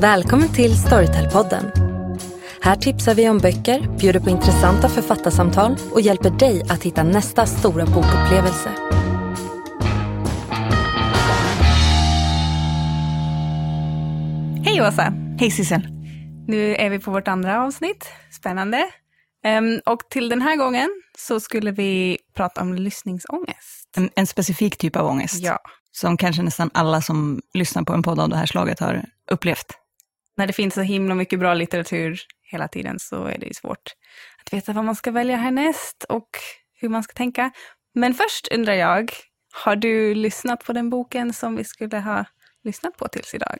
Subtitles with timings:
[0.00, 1.72] Välkommen till Storytel-podden.
[2.60, 7.46] Här tipsar vi om böcker, bjuder på intressanta författarsamtal och hjälper dig att hitta nästa
[7.46, 8.70] stora bokupplevelse.
[14.64, 15.12] Hej Åsa!
[15.40, 15.88] Hej Sissel!
[16.46, 18.08] Nu är vi på vårt andra avsnitt.
[18.30, 18.84] Spännande.
[19.46, 23.96] Um, och till den här gången så skulle vi prata om lyssningsångest.
[23.96, 25.42] En, en, specifik typ av ångest.
[25.42, 25.58] Ja.
[25.92, 29.66] Som kanske nästan alla som lyssnar på en podd av det här slaget har upplevt.
[30.38, 33.92] När det finns så himla mycket bra litteratur hela tiden så är det ju svårt
[34.40, 36.28] att veta vad man ska välja härnäst och
[36.80, 37.50] hur man ska tänka.
[37.94, 39.12] Men först undrar jag,
[39.64, 42.24] har du lyssnat på den boken som vi skulle ha
[42.64, 43.58] lyssnat på tills idag?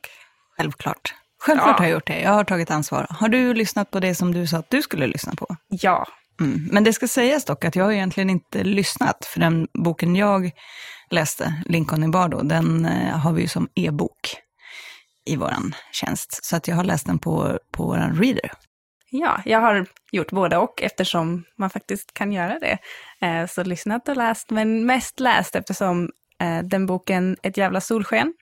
[0.56, 1.14] Självklart.
[1.41, 1.78] Självklart ja.
[1.78, 2.20] har jag gjort det.
[2.20, 3.06] Jag har tagit ansvar.
[3.10, 5.56] Har du lyssnat på det som du sa att du skulle lyssna på?
[5.69, 6.06] Ja.
[6.41, 6.69] Mm.
[6.72, 10.50] Men det ska sägas dock att jag har egentligen inte lyssnat, för den boken jag
[11.10, 14.36] läste, Lincoln i Bardo, den eh, har vi ju som e-bok
[15.29, 15.53] i vår
[15.93, 16.45] tjänst.
[16.45, 18.51] Så att jag har läst den på, på vår reader.
[19.11, 22.79] Ja, jag har gjort både och eftersom man faktiskt kan göra det.
[23.27, 28.34] Eh, så lyssnat och läst, men mest läst eftersom eh, den boken Ett jävla solsken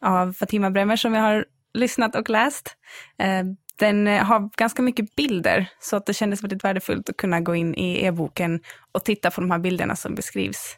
[0.00, 2.76] av Fatima Bremer som jag har lyssnat och läst.
[3.18, 3.44] Eh,
[3.78, 7.74] den har ganska mycket bilder, så att det kändes väldigt värdefullt att kunna gå in
[7.74, 8.60] i e-boken
[8.92, 10.76] och titta på de här bilderna som beskrivs.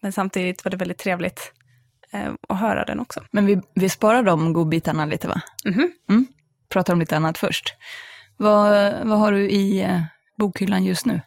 [0.00, 1.52] Men samtidigt var det väldigt trevligt
[2.16, 3.20] eh, att höra den också.
[3.30, 5.40] Men vi, vi sparar de godbitarna lite va?
[5.64, 6.26] Mm mm.
[6.68, 7.74] Pratar om lite annat först.
[8.36, 10.00] Vad, vad har du i eh,
[10.38, 11.20] bokhyllan just nu?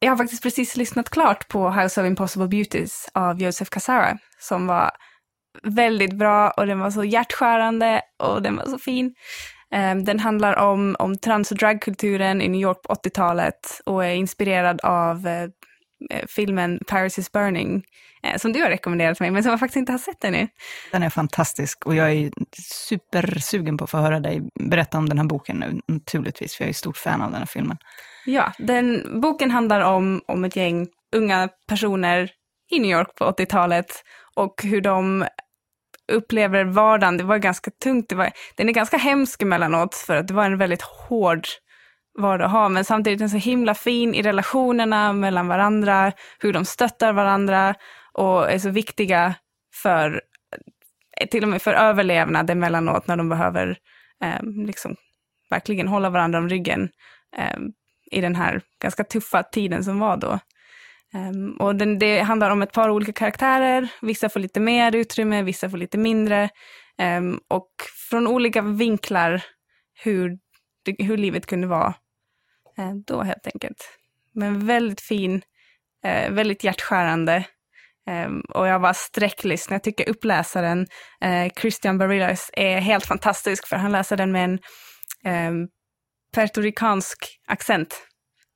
[0.00, 4.66] Jag har faktiskt precis lyssnat klart på House of Impossible Beauties av Josef Casara, som
[4.66, 4.90] var
[5.62, 9.14] väldigt bra och den var så hjärtskärande och den var så fin.
[9.74, 14.14] Um, den handlar om, om trans och dragkulturen i New York på 80-talet och är
[14.14, 15.28] inspirerad av
[16.28, 17.84] filmen Paris is burning,
[18.26, 20.48] uh, som du har rekommenderat mig, men som jag faktiskt inte har sett ännu.
[20.92, 22.30] Den är fantastisk och jag är
[22.62, 26.68] supersugen på att få höra dig berätta om den här boken nu, naturligtvis, för jag
[26.68, 27.76] är stort fan av den här filmen.
[28.26, 32.30] Ja, den boken handlar om, om ett gäng unga personer
[32.70, 34.04] i New York på 80-talet
[34.34, 35.24] och hur de
[36.12, 38.08] upplever vardagen, det var ganska tungt.
[38.08, 41.46] Det var, den är ganska hemsk emellanåt för att det var en väldigt hård
[42.18, 46.52] vardag att ha, men samtidigt är den så himla fin i relationerna mellan varandra, hur
[46.52, 47.74] de stöttar varandra
[48.12, 49.34] och är så viktiga
[49.74, 50.22] för,
[51.30, 53.78] till och med för överlevnad emellanåt när de behöver
[54.24, 54.96] eh, liksom
[55.50, 56.88] verkligen hålla varandra om ryggen
[57.36, 57.58] eh,
[58.10, 60.38] i den här ganska tuffa tiden som var då.
[61.14, 63.88] Um, och den, det handlar om ett par olika karaktärer.
[64.02, 66.48] Vissa får lite mer utrymme, vissa får lite mindre.
[67.18, 67.70] Um, och
[68.10, 69.44] från olika vinklar
[70.02, 70.38] hur,
[70.98, 71.94] hur livet kunde vara
[72.78, 73.88] Eh, då helt enkelt.
[74.34, 75.42] Men väldigt fin,
[76.04, 77.44] eh, väldigt hjärtskärande.
[78.10, 79.74] Eh, och jag var sträcklyssnad.
[79.74, 80.86] Jag tycker uppläsaren
[81.60, 84.58] Christian Barillas är helt fantastisk för han läser den med en
[85.54, 85.68] um,
[86.34, 88.08] pertorikansk accent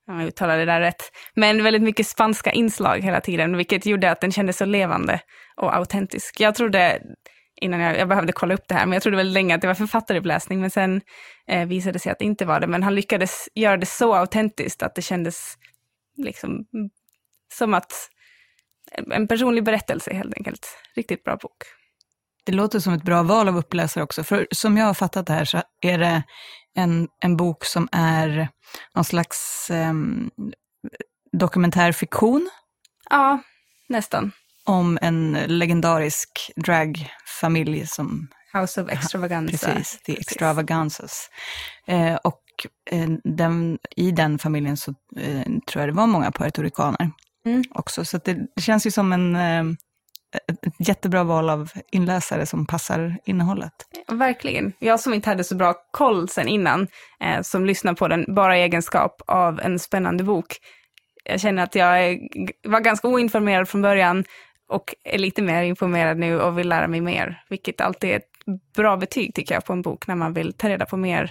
[0.08, 1.02] om jag uttalar det där rätt.
[1.34, 5.20] Men väldigt mycket spanska inslag hela tiden, vilket gjorde att den kändes så levande
[5.56, 6.40] och autentisk.
[6.40, 7.02] Jag trodde,
[7.62, 9.66] innan jag, jag behövde kolla upp det här, men jag trodde väldigt länge att det
[9.66, 11.00] var författaruppläsning, men sen
[11.48, 12.66] eh, visade det sig att det inte var det.
[12.66, 15.54] Men han lyckades göra det så autentiskt att det kändes
[16.16, 16.66] liksom
[17.52, 17.92] som att
[19.10, 20.78] en personlig berättelse helt enkelt.
[20.94, 21.62] Riktigt bra bok.
[22.44, 25.32] Det låter som ett bra val av uppläsare också, för som jag har fattat det
[25.32, 26.22] här så är det
[26.74, 28.48] en, en bok som är
[28.94, 29.92] någon slags eh,
[31.32, 32.50] dokumentärfiktion.
[33.10, 33.42] Ja,
[33.88, 34.32] nästan.
[34.64, 38.28] Om en legendarisk dragfamilj som...
[38.52, 39.66] House of Extravaganza.
[39.66, 41.30] Precis, The Extravaganzas.
[41.86, 42.42] Eh, och
[42.90, 47.10] eh, den, i den familjen så eh, tror jag det var många puertoricaner
[47.46, 47.62] mm.
[47.70, 48.04] också.
[48.04, 49.76] Så det, det, känns ju som en ehm,
[50.32, 53.72] ett jättebra val av inläsare som passar innehållet.
[54.08, 54.72] Verkligen.
[54.78, 56.88] Jag som inte hade så bra koll sen innan,
[57.20, 60.56] eh, som lyssnar på den bara i egenskap av en spännande bok.
[61.24, 62.18] Jag känner att jag
[62.68, 64.24] var ganska oinformerad från början
[64.72, 68.28] och är lite mer informerad nu och vill lära mig mer, vilket alltid är ett
[68.76, 71.30] bra betyg tycker jag på en bok när man vill ta reda på mer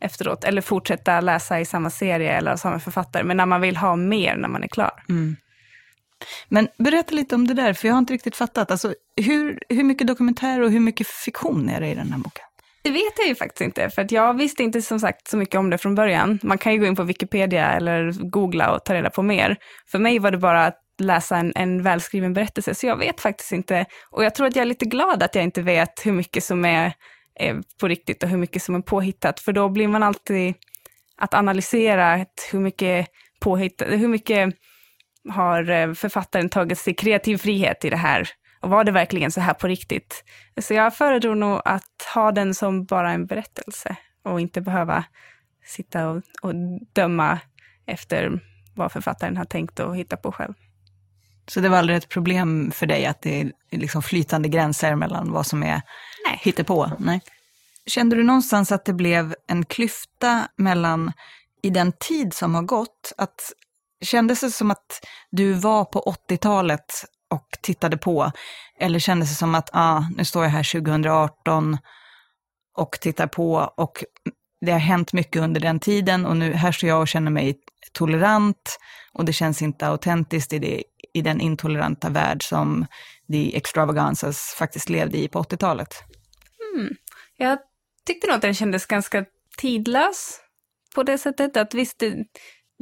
[0.00, 3.96] efteråt, eller fortsätta läsa i samma serie eller samma författare, men när man vill ha
[3.96, 5.02] mer när man är klar.
[5.08, 5.36] Mm.
[6.48, 8.70] Men berätta lite om det där, för jag har inte riktigt fattat.
[8.70, 12.44] Alltså, hur, hur mycket dokumentär och hur mycket fiktion är det i den här boken?
[12.82, 15.54] Det vet jag ju faktiskt inte, för att jag visste inte som sagt så mycket
[15.54, 16.38] om det från början.
[16.42, 19.56] Man kan ju gå in på Wikipedia eller googla och ta reda på mer.
[19.90, 23.52] För mig var det bara att läsa en, en välskriven berättelse, så jag vet faktiskt
[23.52, 23.86] inte.
[24.10, 26.64] Och jag tror att jag är lite glad att jag inte vet hur mycket som
[26.64, 26.92] är,
[27.34, 30.54] är på riktigt och hur mycket som är påhittat, för då blir man alltid
[31.16, 33.06] att analysera hur mycket
[33.40, 34.54] påhittat, hur mycket
[35.28, 38.28] har eh, författaren tagit sig kreativ frihet i det här
[38.60, 40.24] Och var det verkligen så här på riktigt?
[40.60, 45.04] Så jag föredrar nog att ha den som bara en berättelse och inte behöva
[45.64, 46.54] sitta och, och
[46.92, 47.38] döma
[47.86, 48.40] efter
[48.74, 50.54] vad författaren har tänkt och hitta på själv.
[51.50, 55.32] Så det var aldrig ett problem för dig att det är liksom flytande gränser mellan
[55.32, 55.82] vad som är
[56.26, 56.40] Nej.
[56.42, 56.90] hittepå?
[56.98, 57.20] Nej.
[57.86, 61.12] Kände du någonstans att det blev en klyfta mellan,
[61.62, 63.52] i den tid som har gått, att
[64.04, 68.32] kändes det som att du var på 80-talet och tittade på?
[68.78, 71.78] Eller kändes det som att, ah, nu står jag här 2018
[72.76, 74.04] och tittar på och
[74.60, 77.58] det har hänt mycket under den tiden och nu här står jag och känner mig
[77.92, 78.78] tolerant
[79.12, 80.82] och det känns inte autentiskt i, det,
[81.14, 82.86] i den intoleranta värld som
[83.32, 85.94] The Extravaganzas faktiskt levde i på 80-talet.
[86.74, 86.94] Mm.
[87.36, 87.58] Jag
[88.06, 89.24] tyckte nog att den kändes ganska
[89.58, 90.40] tidlös
[90.94, 91.56] på det sättet.
[91.56, 92.24] Att visst, det,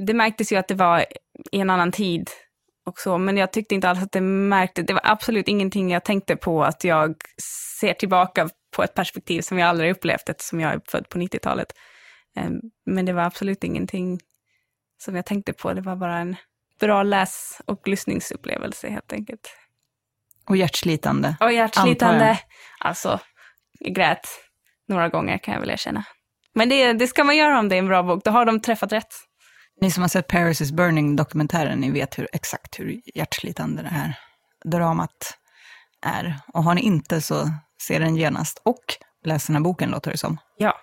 [0.06, 1.04] det märktes ju att det var
[1.52, 2.30] i en annan tid
[2.86, 4.86] och så, men jag tyckte inte alls att det märktes.
[4.86, 7.14] Det var absolut ingenting jag tänkte på att jag
[7.80, 11.72] ser tillbaka på ett perspektiv som jag aldrig upplevt eftersom jag är född på 90-talet.
[12.36, 14.20] Ehm, men det var absolut ingenting
[14.98, 15.72] som jag tänkte på.
[15.72, 16.36] Det var bara en
[16.78, 19.54] bra läs och lyssningsupplevelse helt enkelt.
[20.48, 21.36] Och hjärtslitande.
[21.40, 22.38] Och hjärtslitande.
[22.78, 23.20] Alltså,
[23.78, 24.28] jag grät
[24.88, 26.04] några gånger kan jag väl erkänna.
[26.54, 28.60] Men det, det ska man göra om det är en bra bok, då har de
[28.60, 29.14] träffat rätt.
[29.80, 34.18] Ni som har sett Paris is Burning-dokumentären, ni vet hur, exakt hur hjärtslitande det här
[34.64, 35.38] dramat
[36.06, 36.40] är.
[36.52, 37.50] Och har ni inte så
[37.82, 38.60] se den genast.
[38.64, 38.84] Och
[39.24, 40.38] läs den här boken, låter det som.
[40.56, 40.80] Ja.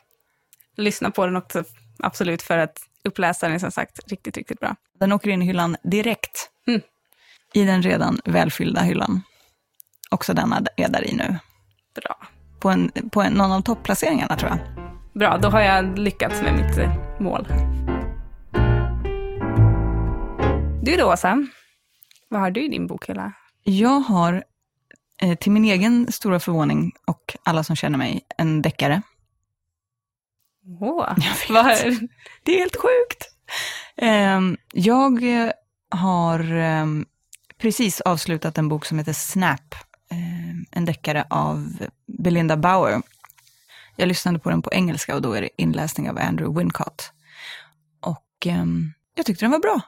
[0.77, 1.63] Lyssna på den också,
[1.99, 4.75] absolut, för att uppläsaren är som sagt riktigt, riktigt bra.
[4.99, 6.49] Den åker in i hyllan direkt.
[6.67, 6.81] Mm.
[7.53, 9.21] I den redan välfyllda hyllan.
[10.09, 11.37] Också denna är där i nu.
[11.95, 12.17] Bra.
[12.59, 14.59] På, en, på en, någon av topplaceringarna tror jag.
[15.13, 17.47] Bra, då har jag lyckats med mitt eh, mål.
[20.81, 21.47] Du då, Åsa?
[22.29, 23.33] Vad har du i din bokhylla?
[23.63, 24.43] Jag har,
[25.21, 29.01] eh, till min egen stora förvåning och alla som känner mig, en deckare.
[30.65, 31.15] Åh,
[31.49, 31.65] vad,
[32.43, 33.31] det är helt sjukt.
[33.97, 34.41] Eh,
[34.73, 35.21] jag
[35.89, 36.85] har eh,
[37.57, 39.75] precis avslutat en bok som heter Snap,
[40.11, 41.77] ehm, en deckare av
[42.07, 43.01] Belinda Bauer.
[43.95, 47.11] Jag lyssnade på den på engelska och då är det inläsning av Andrew Wincott.
[48.01, 49.81] Och ehm, jag tyckte den var bra.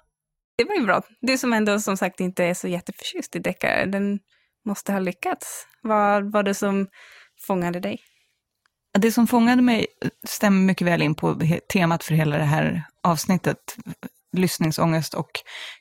[0.58, 1.02] Det var ju bra.
[1.22, 4.20] Det som ändå som sagt inte är så jätteförtjust i deckare, den
[4.66, 5.68] måste ha lyckats.
[5.82, 6.88] Vad var det som
[7.48, 8.00] fångade dig?
[8.94, 9.88] Det som fångade mig
[10.28, 11.40] stämmer mycket väl in på
[11.74, 13.78] temat för hela det här avsnittet,
[14.38, 15.32] lyssningsångest och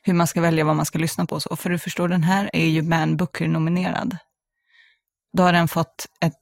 [0.03, 1.39] hur man ska välja vad man ska lyssna på.
[1.49, 4.17] Och för att förstå, den här är ju Man Booker-nominerad.
[5.37, 6.33] Då har den fått ett,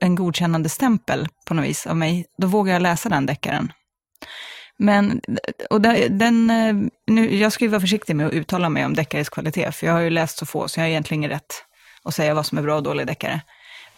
[0.00, 2.26] en godkännande stämpel på något vis av mig.
[2.38, 3.72] Då vågar jag läsa den deckaren.
[4.76, 5.20] Men,
[5.70, 6.74] och den, eh,
[7.06, 9.94] nu, jag ska ju vara försiktig med att uttala mig om deckares kvalitet, för jag
[9.94, 11.64] har ju läst så få, så jag har egentligen inget rätt
[12.04, 13.40] att säga vad som är bra och dålig deckare.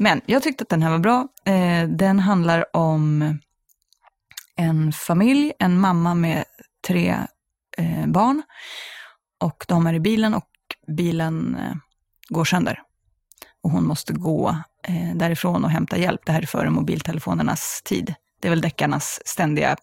[0.02, 1.28] Men jag tyckte att den här var bra.
[1.44, 3.38] Eh, den handlar om
[4.56, 6.44] en familj, en mamma med
[6.86, 7.16] tre
[7.78, 8.42] eh, barn.
[9.40, 10.48] Och de är i bilen och
[10.96, 11.58] bilen
[12.28, 12.78] går sönder.
[13.62, 14.56] Och hon måste gå
[15.14, 16.20] därifrån och hämta hjälp.
[16.26, 18.14] Det här är före mobiltelefonernas tid.
[18.40, 19.76] Det är väl deckarnas ständiga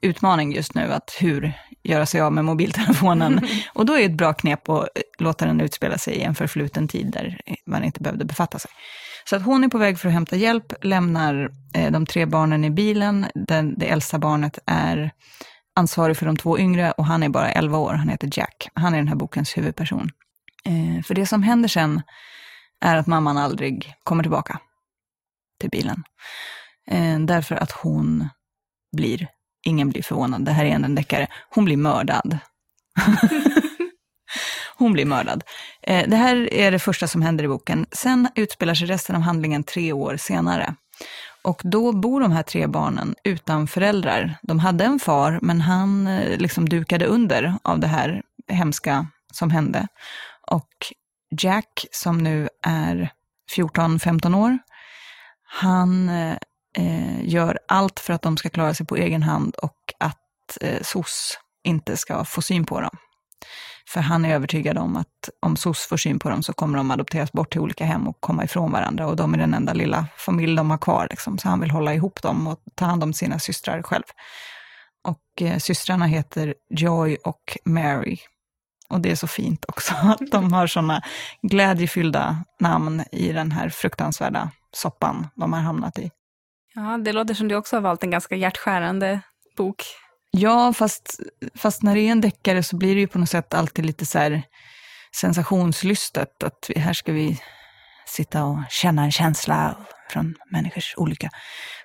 [0.00, 1.52] utmaning just nu, att hur
[1.82, 3.40] göra sig av med mobiltelefonen.
[3.74, 7.12] Och då är ett bra knep att låta den utspela sig i en förfluten tid
[7.12, 8.70] där man inte behövde befatta sig.
[9.30, 12.64] Så att hon är på väg för att hämta hjälp, lämnar eh, de tre barnen
[12.64, 13.26] i bilen.
[13.34, 15.10] Den, det äldsta barnet är
[15.76, 18.68] ansvarig för de två yngre och han är bara 11 år, han heter Jack.
[18.74, 20.10] Han är den här bokens huvudperson.
[20.64, 22.02] Eh, för det som händer sen
[22.80, 24.58] är att mamman aldrig kommer tillbaka
[25.60, 26.04] till bilen.
[26.86, 28.28] Eh, därför att hon
[28.96, 29.28] blir
[29.66, 32.38] ingen blir förvånad, det här är en deckare, hon blir mördad.
[34.80, 35.44] hon blir mördad.
[35.82, 37.86] Eh, det här är det första som händer i boken.
[37.92, 40.74] Sen utspelar sig resten av handlingen tre år senare.
[41.42, 44.38] Och då bor de här tre barnen utan föräldrar.
[44.42, 49.50] De hade en far, men han eh, liksom dukade under av det här hemska som
[49.50, 49.88] hände.
[50.46, 50.68] Och
[51.40, 53.10] Jack, som nu är
[53.56, 54.58] 14-15 år,
[55.44, 56.36] han eh,
[56.76, 60.82] eh, gör allt för att de ska klara sig på egen hand och att eh,
[60.82, 62.96] SOS inte ska få syn på dem.
[63.88, 66.90] För han är övertygad om att om SOS får syn på dem så kommer de
[66.90, 70.06] adopteras bort till olika hem och komma ifrån varandra och de är den enda lilla
[70.16, 71.06] familj de har kvar.
[71.10, 71.38] Liksom.
[71.38, 74.04] Så han vill hålla ihop dem och ta hand om sina systrar själv.
[75.04, 78.18] Och eh, systrarna heter Joy och Mary.
[78.88, 81.02] Och det är så fint också att de har sådana
[81.42, 86.10] glädjefyllda namn i den här fruktansvärda soppan de har hamnat i.
[86.74, 89.20] Ja, det låter som du också har valt en ganska hjärtskärande
[89.56, 89.84] bok.
[90.30, 91.20] Ja, fast,
[91.54, 94.06] fast när det är en deckare så blir det ju på något sätt alltid lite
[94.06, 94.42] så här
[95.16, 96.42] sensationslystet.
[96.42, 97.40] Att här ska vi
[98.06, 99.76] sitta och känna en känsla
[100.10, 101.30] från människors olycka.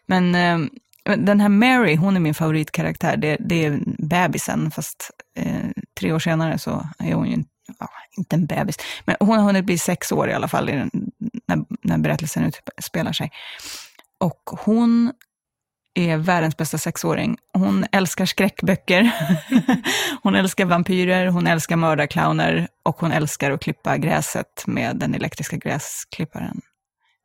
[0.06, 0.70] Men eh,
[1.18, 3.18] den här Mary, hon är min favoritkaraktär.
[3.18, 7.44] Det, det är bebisen, fast eh, tre år senare så är hon ju
[7.80, 8.78] ja, inte en bebis.
[9.06, 10.92] Men hon har hunnit bli sex år i alla fall den,
[11.48, 13.32] när, när berättelsen utspelar sig.
[14.20, 15.14] Och hon
[15.96, 17.38] är världens bästa sexåring.
[17.54, 19.12] Hon älskar skräckböcker,
[20.24, 25.58] hon älskar vampyrer, hon älskar mördarclowner och hon älskar att klippa gräset med den elektriska
[25.58, 26.62] gräsklipparen.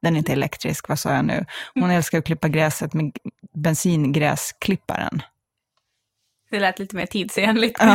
[0.02, 1.44] Den är inte elektrisk, vad sa jag nu?
[1.74, 3.12] Hon älskar att klippa gräset med
[3.54, 5.22] bensingräsklipparen.
[6.50, 7.80] Det lät lite mer tidsenligt.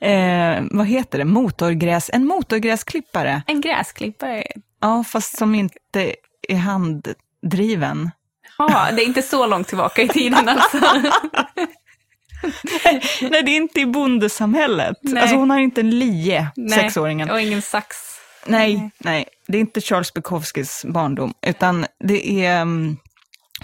[0.00, 1.24] Eh, vad heter det?
[1.24, 2.10] Motorgräs?
[2.12, 3.42] En motorgräsklippare?
[3.46, 4.46] En gräsklippare?
[4.80, 6.14] Ja, fast som inte
[6.48, 8.10] är handdriven.
[8.58, 10.78] Ja, det är inte så långt tillbaka i tiden alltså.
[13.20, 14.96] Nej, det är inte i bondesamhället.
[15.00, 15.22] Nej.
[15.22, 17.30] Alltså hon har inte en lie, nej, sexåringen.
[17.30, 17.96] och ingen sax.
[18.46, 22.96] Nej, nej, det är inte Charles Bukowskis barndom, utan det är, um,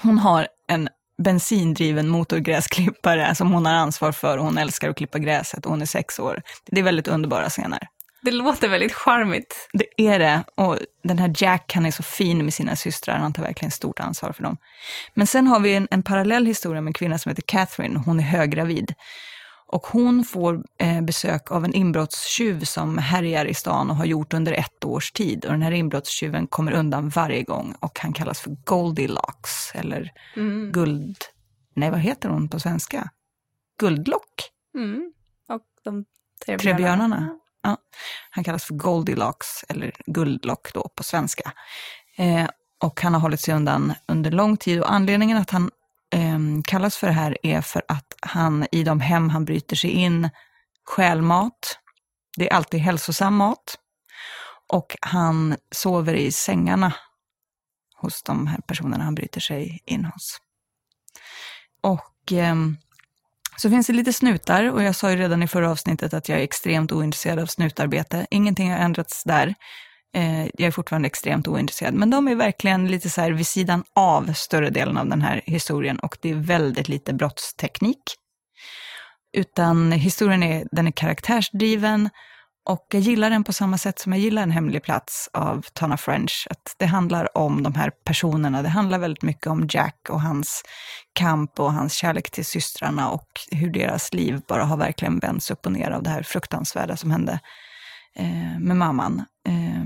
[0.02, 0.88] hon har en
[1.22, 5.82] bensindriven motorgräsklippare som hon har ansvar för och hon älskar att klippa gräset och hon
[5.82, 6.42] är sex år.
[6.66, 7.88] Det är väldigt underbara scener.
[8.24, 9.68] Det låter väldigt charmigt.
[9.72, 10.44] Det är det.
[10.54, 13.18] Och den här Jack, han är så fin med sina systrar.
[13.18, 14.56] Han tar verkligen stort ansvar för dem.
[15.14, 18.02] Men sen har vi en, en parallell historia med en kvinna som heter Catherine.
[18.06, 18.94] Hon är höggravid.
[19.66, 24.34] Och hon får eh, besök av en inbrottstjuv som härjar i stan och har gjort
[24.34, 25.44] under ett års tid.
[25.44, 30.72] Och den här inbrottstjuven kommer undan varje gång och han kallas för Goldilocks eller mm.
[30.72, 31.16] guld...
[31.74, 33.10] Nej, vad heter hon på svenska?
[33.78, 34.50] Guldlock?
[34.74, 35.12] Mm.
[35.48, 36.04] Och de
[36.44, 37.38] tre, tre björnarna.
[37.62, 37.76] Ja.
[38.30, 41.52] Han kallas för Goldilocks, eller Guldlock då på svenska.
[42.16, 45.70] Eh, och han har hållit sig undan under lång tid och anledningen att han
[46.12, 49.90] eh, kallas för det här är för att han i de hem han bryter sig
[49.90, 50.30] in
[50.84, 51.78] stjäl mat.
[52.36, 53.78] Det är alltid hälsosam mat.
[54.68, 56.94] Och han sover i sängarna
[57.96, 60.38] hos de här personerna han bryter sig in hos.
[61.80, 62.56] Och eh,
[63.56, 66.38] så finns det lite snutar och jag sa ju redan i förra avsnittet att jag
[66.38, 68.26] är extremt ointresserad av snutarbete.
[68.30, 69.54] Ingenting har ändrats där.
[70.14, 73.84] Eh, jag är fortfarande extremt ointresserad, men de är verkligen lite så här vid sidan
[73.94, 78.02] av större delen av den här historien och det är väldigt lite brottsteknik.
[79.36, 82.10] Utan historien är, den är karaktärsdriven
[82.64, 85.96] och jag gillar den på samma sätt som jag gillar En hemlig plats av Tana
[85.96, 86.46] French.
[86.50, 88.62] Att det handlar om de här personerna.
[88.62, 90.62] Det handlar väldigt mycket om Jack och hans
[91.12, 95.66] kamp och hans kärlek till systrarna och hur deras liv bara har verkligen vänts upp
[95.66, 97.40] och ner av det här fruktansvärda som hände
[98.16, 99.24] eh, med mamman.
[99.48, 99.84] Eh,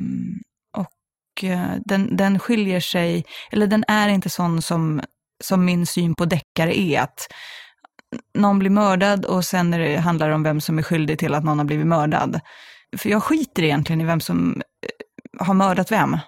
[0.82, 5.02] och eh, den, den skiljer sig, eller den är inte sån som,
[5.44, 7.00] som min syn på deckare är.
[7.00, 7.26] att
[8.34, 11.58] någon blir mördad och sen det handlar om vem som är skyldig till att någon
[11.58, 12.40] har blivit mördad.
[12.96, 16.18] För jag skiter egentligen i vem som eh, har mördat vem.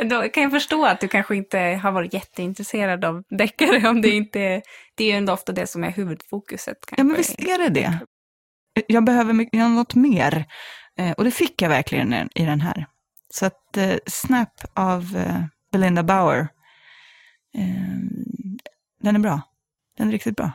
[0.10, 4.08] Då kan jag förstå att du kanske inte har varit jätteintresserad av deckare om det
[4.08, 4.62] inte
[4.94, 6.78] det är ju ändå ofta det som är huvudfokuset.
[6.86, 7.00] Kanske.
[7.00, 7.98] Ja men visst är det det.
[8.86, 10.44] Jag behöver något mer.
[10.98, 12.86] Eh, och det fick jag verkligen i den här.
[13.30, 15.24] Så att eh, Snap av
[15.72, 16.48] Belinda Bauer,
[19.02, 19.40] den är bra.
[19.98, 20.50] Den är riktigt bra.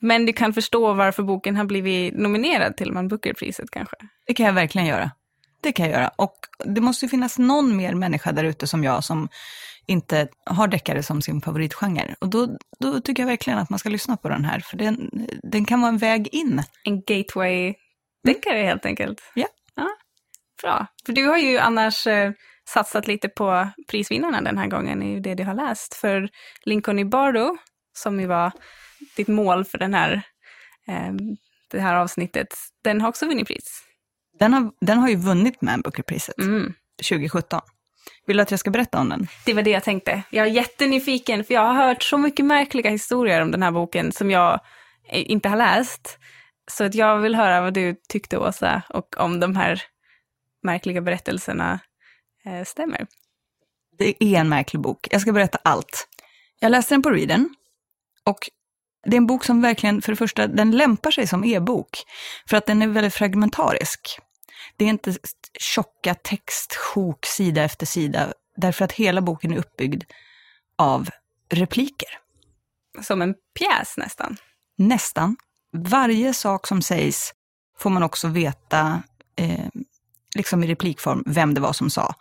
[0.00, 3.96] Men du kan förstå varför boken har blivit nominerad till Man Booker-priset kanske?
[4.26, 5.10] Det kan jag verkligen göra.
[5.62, 6.08] Det kan jag göra.
[6.08, 9.28] Och det måste ju finnas någon mer människa där ute som jag som
[9.86, 12.14] inte har deckare som sin favoritgenre.
[12.20, 15.10] Och då, då tycker jag verkligen att man ska lyssna på den här, för den,
[15.42, 16.62] den kan vara en väg in.
[16.84, 18.66] En gateway-deckare mm.
[18.66, 19.32] helt enkelt.
[19.34, 19.46] Ja.
[19.74, 19.88] ja.
[20.62, 20.86] Bra.
[21.06, 22.32] För du har ju annars eh,
[22.68, 25.94] satsat lite på prisvinnarna den här gången, i det du har läst.
[25.94, 26.28] För
[26.64, 27.56] Lincoln i Bardo,
[27.92, 28.52] som ju var
[29.16, 30.22] ditt mål för den här,
[30.88, 31.12] eh,
[31.70, 32.54] det här avsnittet,
[32.84, 33.82] den har också vunnit pris.
[34.38, 36.74] Den har, den har ju vunnit Man Booker-priset mm.
[37.08, 37.60] 2017.
[38.26, 39.26] Vill du att jag ska berätta om den?
[39.46, 40.22] Det var det jag tänkte.
[40.30, 44.12] Jag är jättenyfiken, för jag har hört så mycket märkliga historier om den här boken
[44.12, 44.60] som jag
[45.08, 46.18] eh, inte har läst.
[46.70, 49.82] Så att jag vill höra vad du tyckte, Åsa, och om de här
[50.62, 51.80] märkliga berättelserna
[52.44, 53.06] eh, stämmer.
[53.98, 55.08] Det är en märklig bok.
[55.10, 56.08] Jag ska berätta allt.
[56.60, 57.54] Jag läste den på Readen
[58.24, 58.50] och
[59.04, 61.98] det är en bok som verkligen, för det första, den lämpar sig som e-bok.
[62.46, 64.18] För att den är väldigt fragmentarisk.
[64.76, 65.14] Det är inte
[65.58, 70.04] tjocka textsjok sida efter sida, därför att hela boken är uppbyggd
[70.78, 71.08] av
[71.48, 72.08] repliker.
[73.02, 74.36] Som en pjäs nästan?
[74.76, 75.36] Nästan.
[75.72, 77.34] Varje sak som sägs
[77.78, 79.02] får man också veta,
[79.36, 79.68] eh,
[80.36, 82.14] liksom i replikform, vem det var som sa.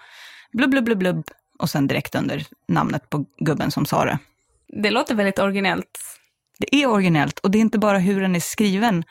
[0.51, 1.23] Blubb, blubb, blubb, blubb,
[1.59, 4.19] och sen direkt under namnet på gubben som sa det.
[4.67, 6.18] Det låter väldigt originellt.
[6.59, 9.03] Det är originellt och det är inte bara hur den är skriven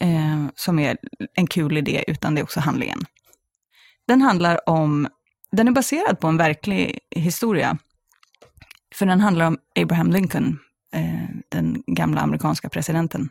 [0.00, 0.96] eh, som är
[1.34, 3.06] en kul idé, utan det är också handlingen.
[4.06, 5.08] Den handlar om,
[5.52, 7.78] den är baserad på en verklig historia.
[8.94, 10.58] För den handlar om Abraham Lincoln,
[10.94, 13.30] eh, den gamla amerikanska presidenten.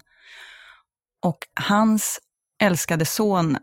[1.21, 1.37] Och
[1.67, 2.19] hans
[2.61, 3.57] älskade son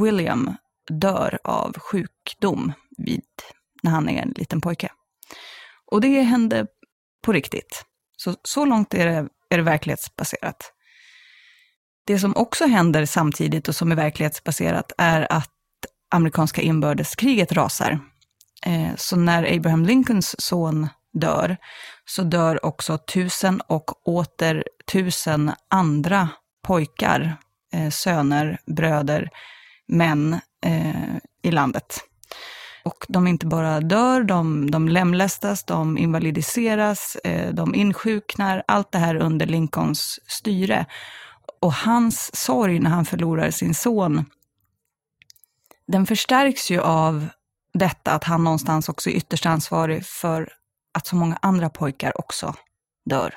[0.00, 0.54] William
[0.90, 3.24] dör av sjukdom vid,
[3.82, 4.92] när han är en liten pojke.
[5.86, 6.66] Och det hände
[7.24, 7.84] på riktigt.
[8.24, 10.72] Så, så långt är det, är det verklighetsbaserat.
[12.06, 15.50] Det som också händer samtidigt och som är verklighetsbaserat är att
[16.10, 17.98] amerikanska inbördeskriget rasar.
[18.66, 21.56] Eh, så när Abraham Lincolns son dör,
[22.04, 26.28] så dör också tusen och åter tusen andra
[26.66, 27.36] pojkar,
[27.72, 29.30] eh, söner, bröder,
[29.88, 32.04] män eh, i landet.
[32.84, 38.98] Och de inte bara dör, de, de lemlästas, de invalidiseras, eh, de insjuknar, allt det
[38.98, 40.86] här under Lincolns styre.
[41.60, 44.24] Och hans sorg när han förlorar sin son,
[45.86, 47.28] den förstärks ju av
[47.74, 50.52] detta att han någonstans också är ytterst ansvarig för
[50.94, 52.54] att så många andra pojkar också
[53.10, 53.34] dör.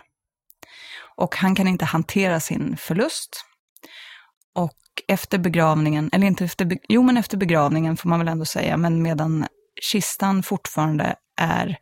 [1.16, 3.46] Och han kan inte hantera sin förlust.
[4.56, 8.78] Och efter begravningen, eller inte efter, jo men efter begravningen får man väl ändå säga,
[8.78, 9.48] men medan
[9.82, 11.78] kistan fortfarande är,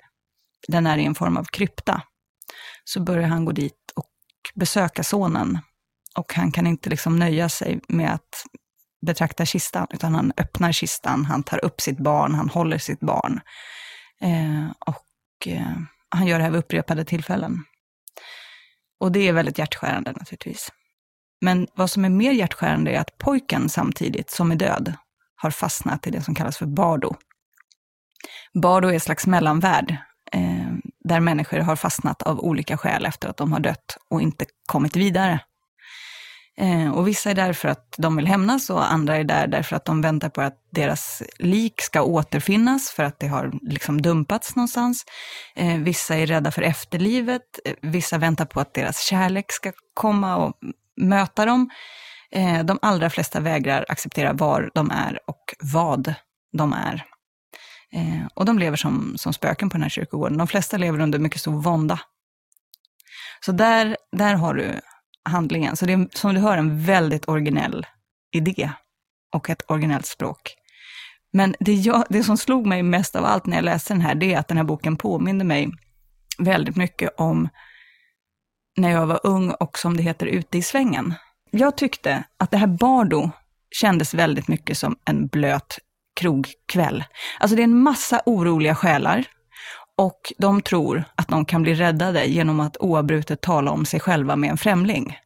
[0.67, 2.01] den är i en form av krypta,
[2.83, 4.09] så börjar han gå dit och
[4.55, 5.59] besöka sonen.
[6.17, 8.45] Och han kan inte liksom nöja sig med att
[9.05, 13.41] betrakta kistan, utan han öppnar kistan, han tar upp sitt barn, han håller sitt barn.
[14.21, 15.77] Eh, och eh,
[16.09, 17.63] han gör det här vid upprepade tillfällen.
[18.99, 20.71] Och det är väldigt hjärtskärande naturligtvis.
[21.43, 24.93] Men vad som är mer hjärtskärande är att pojken samtidigt, som är död,
[25.35, 27.15] har fastnat i det som kallas för bardo.
[28.53, 29.97] Bardo är ett slags mellanvärld,
[30.31, 30.73] eh,
[31.03, 34.95] där människor har fastnat av olika skäl efter att de har dött och inte kommit
[34.95, 35.39] vidare.
[36.57, 39.75] Eh, och vissa är där för att de vill hämnas och andra är där därför
[39.75, 44.55] att de väntar på att deras lik ska återfinnas för att det har liksom dumpats
[44.55, 45.05] någonstans.
[45.55, 50.37] Eh, vissa är rädda för efterlivet, eh, vissa väntar på att deras kärlek ska komma
[50.37, 50.53] och
[51.01, 51.69] möta dem.
[52.31, 56.13] Eh, de allra flesta vägrar acceptera var de är och vad
[56.57, 57.05] de är.
[57.93, 60.37] Eh, och de lever som, som spöken på den här kyrkogården.
[60.37, 61.99] De flesta lever under mycket stor vånda.
[63.45, 64.79] Så där, där har du
[65.29, 65.75] handlingen.
[65.75, 67.85] Så det är som du hör en väldigt originell
[68.31, 68.71] idé
[69.33, 70.55] och ett originellt språk.
[71.33, 74.15] Men det, jag, det som slog mig mest av allt när jag läste den här,
[74.15, 75.71] det är att den här boken påminner mig
[76.37, 77.49] väldigt mycket om
[78.77, 81.13] när jag var ung och som det heter ute i svängen.
[81.51, 83.29] Jag tyckte att det här Bardo
[83.71, 85.79] kändes väldigt mycket som en blöt
[86.19, 87.03] krogkväll.
[87.39, 89.25] Alltså det är en massa oroliga själar
[89.97, 94.35] och de tror att de kan bli räddade genom att oavbrutet tala om sig själva
[94.35, 95.17] med en främling.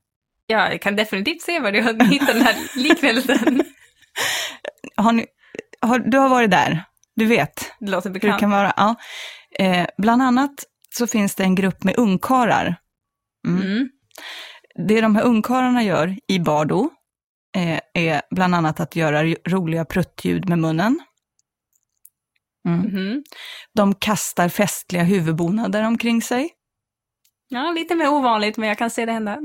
[0.47, 3.63] Ja, jag kan definitivt se var du har hittat den här liknelsen.
[4.95, 5.25] Har ni,
[5.81, 6.83] har, du har varit där,
[7.15, 7.71] du vet.
[7.79, 8.33] Det låter bekant.
[8.33, 8.95] Det kan vara, ja.
[9.60, 10.53] Eh, bland annat
[10.89, 12.75] så finns det en grupp med ungkarlar.
[13.47, 13.62] Mm.
[13.62, 13.89] Mm.
[14.88, 16.89] Det de här ungkarlarna gör i Bardo
[17.55, 20.99] eh, är bland annat att göra roliga pruttljud med munnen.
[22.67, 22.86] Mm.
[22.86, 23.23] Mm.
[23.73, 26.49] De kastar festliga huvudbonader omkring sig.
[27.47, 29.39] Ja, lite mer ovanligt, men jag kan se det hända.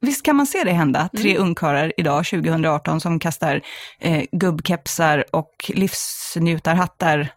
[0.00, 1.08] Visst kan man se det hända?
[1.16, 1.42] Tre mm.
[1.42, 3.62] ungkarlar idag, 2018, som kastar
[4.00, 7.28] eh, gubbkepsar och livsnjutarhattar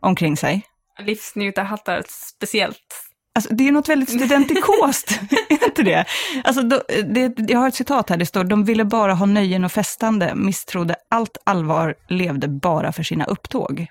[0.00, 0.62] omkring sig.
[0.98, 3.09] Livsnjutarhattar speciellt.
[3.34, 6.04] Alltså, det är något väldigt studentikost, är inte det?
[6.44, 7.34] Alltså, då, det?
[7.50, 10.96] Jag har ett citat här, det står, de ville bara ha nöjen och festande, misstrodde
[11.10, 13.86] allt allvar, levde bara för sina upptåg.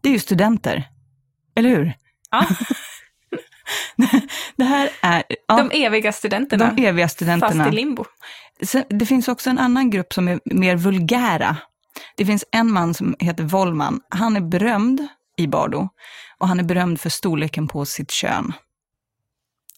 [0.00, 0.88] Det är ju studenter,
[1.56, 1.92] eller hur?
[2.30, 2.46] Ja.
[4.56, 5.22] det här är...
[5.48, 6.72] Ja, de eviga studenterna.
[6.76, 7.64] De eviga studenterna.
[7.64, 8.04] Fast i limbo.
[8.62, 11.56] Sen, det finns också en annan grupp som är mer vulgära.
[12.16, 14.00] Det finns en man som heter Vollman.
[14.08, 15.88] Han är berömd i Bardo
[16.44, 18.52] och han är berömd för storleken på sitt kön.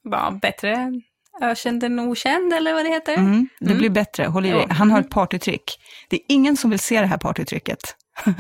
[0.03, 0.93] Ja, bättre
[1.41, 3.15] ökänd än okänd, eller vad det heter.
[3.15, 3.79] Mm, det mm.
[3.79, 4.67] blir bättre, håll i dig.
[4.71, 5.79] Han har ett partytrick.
[6.09, 7.79] Det är ingen som vill se det här partytricket.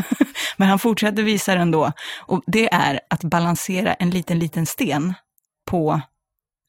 [0.56, 1.92] Men han fortsätter visa det ändå.
[2.18, 5.14] Och det är att balansera en liten, liten sten
[5.70, 6.00] på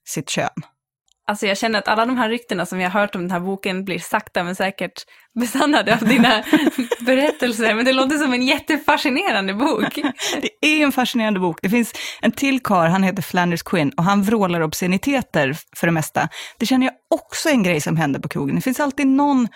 [0.07, 0.49] sitt kön.
[1.29, 3.39] Alltså jag känner att alla de här ryktena som vi har hört om den här
[3.39, 5.05] boken blir sakta men säkert
[5.39, 6.43] besannade av dina
[7.05, 7.75] berättelser.
[7.75, 9.95] Men det låter som en jättefascinerande bok.
[10.41, 11.59] Det är en fascinerande bok.
[11.61, 15.93] Det finns en till kar, han heter Flanders Quinn och han vrålar obsceniteter för det
[15.93, 16.29] mesta.
[16.57, 18.55] Det känner jag också är en grej som händer på krogen.
[18.55, 19.47] Det finns alltid någon,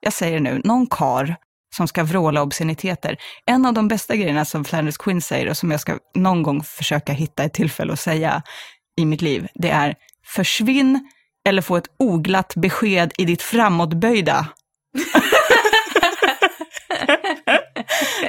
[0.00, 1.36] jag säger nu, någon kar
[1.76, 3.16] som ska vråla obsceniteter.
[3.46, 6.62] En av de bästa grejerna som Flanders Quinn säger och som jag ska någon gång
[6.62, 8.42] försöka hitta ett tillfälle att säga
[8.96, 11.10] i mitt liv, det är försvinn
[11.48, 14.46] eller få ett oglatt besked i ditt framåtböjda.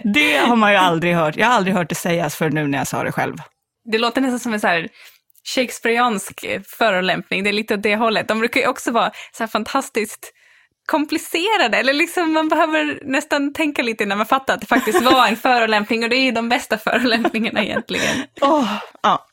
[0.03, 1.35] Det har man ju aldrig hört.
[1.35, 3.35] Jag har aldrig hört det sägas för nu när jag sa det själv.
[3.91, 4.89] Det låter nästan som en så här
[5.55, 8.27] Shakespeareansk förolämpning, det är lite åt det hållet.
[8.27, 10.33] De brukar ju också vara så här fantastiskt
[10.85, 15.27] komplicerade, eller liksom man behöver nästan tänka lite när man fattar att det faktiskt var
[15.27, 18.23] en förolämpning och det är ju de bästa förolämpningarna egentligen.
[18.41, 19.27] Oh, ja.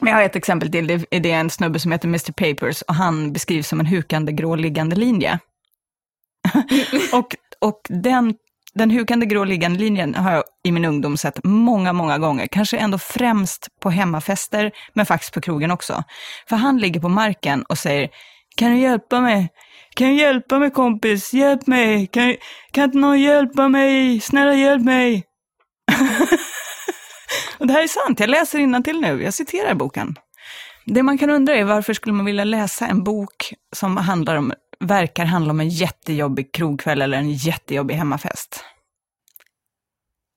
[0.00, 2.94] Men jag har ett exempel till, det är en snubbe som heter Mr Papers och
[2.94, 5.38] han beskrivs som en hukande gråliggande linje.
[7.12, 8.34] och och den,
[8.74, 12.46] den hukande gråliggande linjen har jag i min ungdom sett många, många gånger.
[12.46, 16.04] Kanske ändå främst på hemmafester, men faktiskt på krogen också.
[16.48, 18.08] För han ligger på marken och säger,
[18.56, 19.48] kan du hjälpa mig?
[19.94, 21.32] Kan du hjälpa mig kompis?
[21.32, 22.06] Hjälp mig!
[22.06, 22.36] Kan,
[22.70, 24.20] kan inte någon hjälpa mig?
[24.20, 25.24] Snälla hjälp mig!
[27.60, 30.16] och det här är sant, jag läser till nu, jag citerar boken.
[30.84, 34.52] Det man kan undra är varför skulle man vilja läsa en bok som handlar om,
[34.80, 38.64] verkar handla om en jättejobbig krogkväll eller en jättejobbig hemmafest?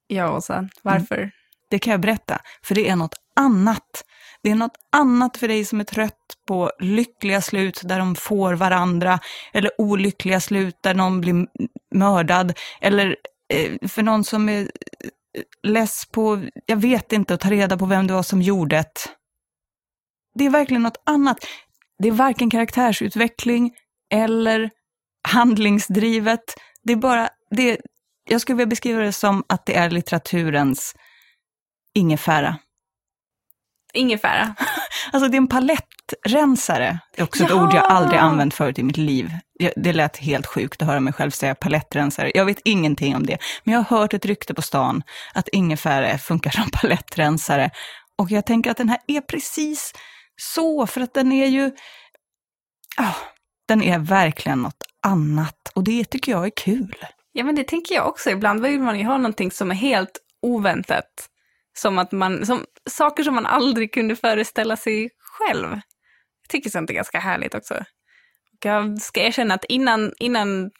[0.07, 1.17] Ja, sen varför?
[1.17, 1.31] Mm.
[1.69, 4.03] Det kan jag berätta, för det är något annat.
[4.41, 8.53] Det är något annat för dig som är trött på lyckliga slut där de får
[8.53, 9.19] varandra,
[9.53, 11.47] eller olyckliga slut där någon blir
[11.95, 13.15] mördad, eller
[13.53, 14.71] eh, för någon som är
[15.67, 18.93] less på, jag vet inte, att ta reda på vem det var som gjorde det.
[20.35, 21.37] Det är verkligen något annat.
[21.99, 23.71] Det är varken karaktärsutveckling
[24.13, 24.69] eller
[25.27, 26.43] handlingsdrivet.
[26.83, 27.81] Det är bara, det,
[28.29, 30.95] jag skulle vilja beskriva det som att det är litteraturens
[31.93, 32.57] ingefära.
[33.93, 34.55] Ingefära?
[35.11, 36.99] alltså det är en palettrensare.
[37.15, 37.49] Det är också Jaha.
[37.49, 39.31] ett ord jag aldrig använt förut i mitt liv.
[39.75, 42.31] Det lät helt sjukt att höra mig själv säga palettrensare.
[42.35, 45.03] Jag vet ingenting om det, men jag har hört ett rykte på stan
[45.33, 47.71] att ingefära funkar som palettrensare.
[48.17, 49.93] Och jag tänker att den här är precis
[50.35, 51.65] så, för att den är ju...
[52.99, 53.17] Oh,
[53.67, 56.95] den är verkligen något annat och det tycker jag är kul.
[57.31, 58.29] Ja, men det tänker jag också.
[58.29, 61.29] Ibland vill man ju ha någonting som är helt oväntat.
[61.73, 65.69] Som att man, som saker som man aldrig kunde föreställa sig själv.
[66.41, 67.73] Jag tycker sånt är ganska härligt också.
[67.73, 70.71] Och jag ska erkänna att innan, innan,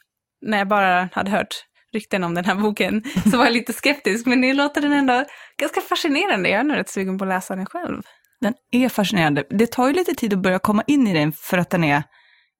[0.42, 4.26] när jag bara hade hört rykten om den här boken, så var jag lite skeptisk.
[4.26, 5.24] Men nu låter den ändå
[5.60, 6.48] ganska fascinerande.
[6.48, 8.02] Jag är nog rätt sugen på att läsa den själv.
[8.40, 9.44] Den är fascinerande.
[9.50, 12.02] Det tar ju lite tid att börja komma in i den för att den är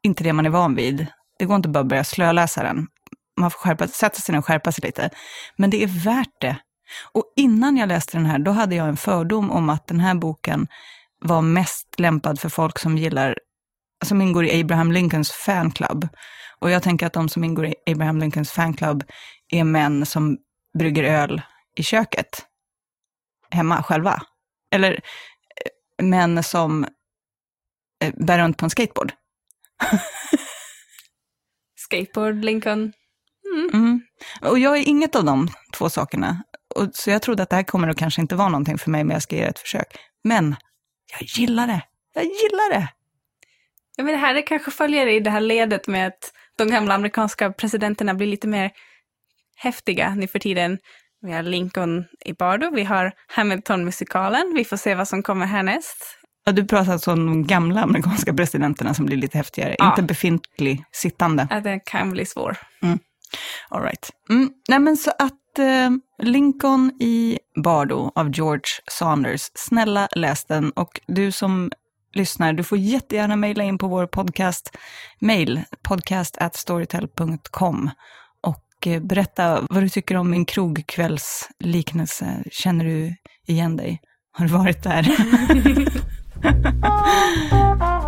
[0.02, 1.06] inte det man är van vid.
[1.38, 2.86] Det går inte bara att börja slöläsa den.
[3.40, 5.10] Man får skärpa, sätta sig ner och skärpa sig lite.
[5.56, 6.56] Men det är värt det.
[7.02, 10.14] Och innan jag läste den här, då hade jag en fördom om att den här
[10.14, 10.66] boken
[11.20, 13.38] var mest lämpad för folk som gillar,
[14.04, 16.08] som ingår i Abraham Lincolns fanclub.
[16.58, 19.04] Och jag tänker att de som ingår i Abraham Lincolns fanclub
[19.48, 20.38] är män som
[20.78, 21.42] brygger öl
[21.76, 22.46] i köket,
[23.50, 24.22] hemma själva.
[24.70, 26.84] Eller eh, män som
[28.00, 29.12] eh, bär runt på en skateboard.
[31.76, 32.92] Skateboard, Lincoln.
[33.54, 33.70] Mm.
[33.72, 34.00] Mm.
[34.42, 36.42] Och jag är inget av de två sakerna.
[36.74, 39.04] Och, så jag trodde att det här kommer att kanske inte vara någonting för mig,
[39.04, 39.96] men jag ska ge det ett försök.
[40.24, 40.56] Men
[41.18, 41.82] jag gillar det.
[42.14, 42.88] Jag gillar det.
[43.96, 46.94] Ja, men det här är kanske följer i det här ledet med att de gamla
[46.94, 48.70] amerikanska presidenterna blir lite mer
[49.56, 50.78] häftiga nu för tiden.
[51.20, 56.18] Vi har Lincoln i Bardo, vi har Hamilton-musikalen, vi får se vad som kommer härnäst.
[56.44, 59.90] Ja, du pratar alltså om de gamla amerikanska presidenterna som blir lite häftigare, ja.
[59.90, 61.46] inte befintlig sittande.
[61.50, 62.56] Ja, det kan bli svår.
[62.82, 62.98] Mm.
[63.68, 64.10] All right.
[64.30, 64.50] Mm.
[64.68, 65.34] Nej, men så att
[66.22, 71.70] Lincoln i Bardo av George Saunders, snälla läs den och du som
[72.14, 74.76] lyssnar, du får jättegärna mejla in på vår podcast,
[75.20, 77.90] mail podcast at storytel.com
[78.40, 82.44] och eh, berätta vad du tycker om min krogkvällsliknelse.
[82.50, 83.14] Känner du
[83.46, 84.00] igen dig?
[84.32, 85.16] Har du varit där?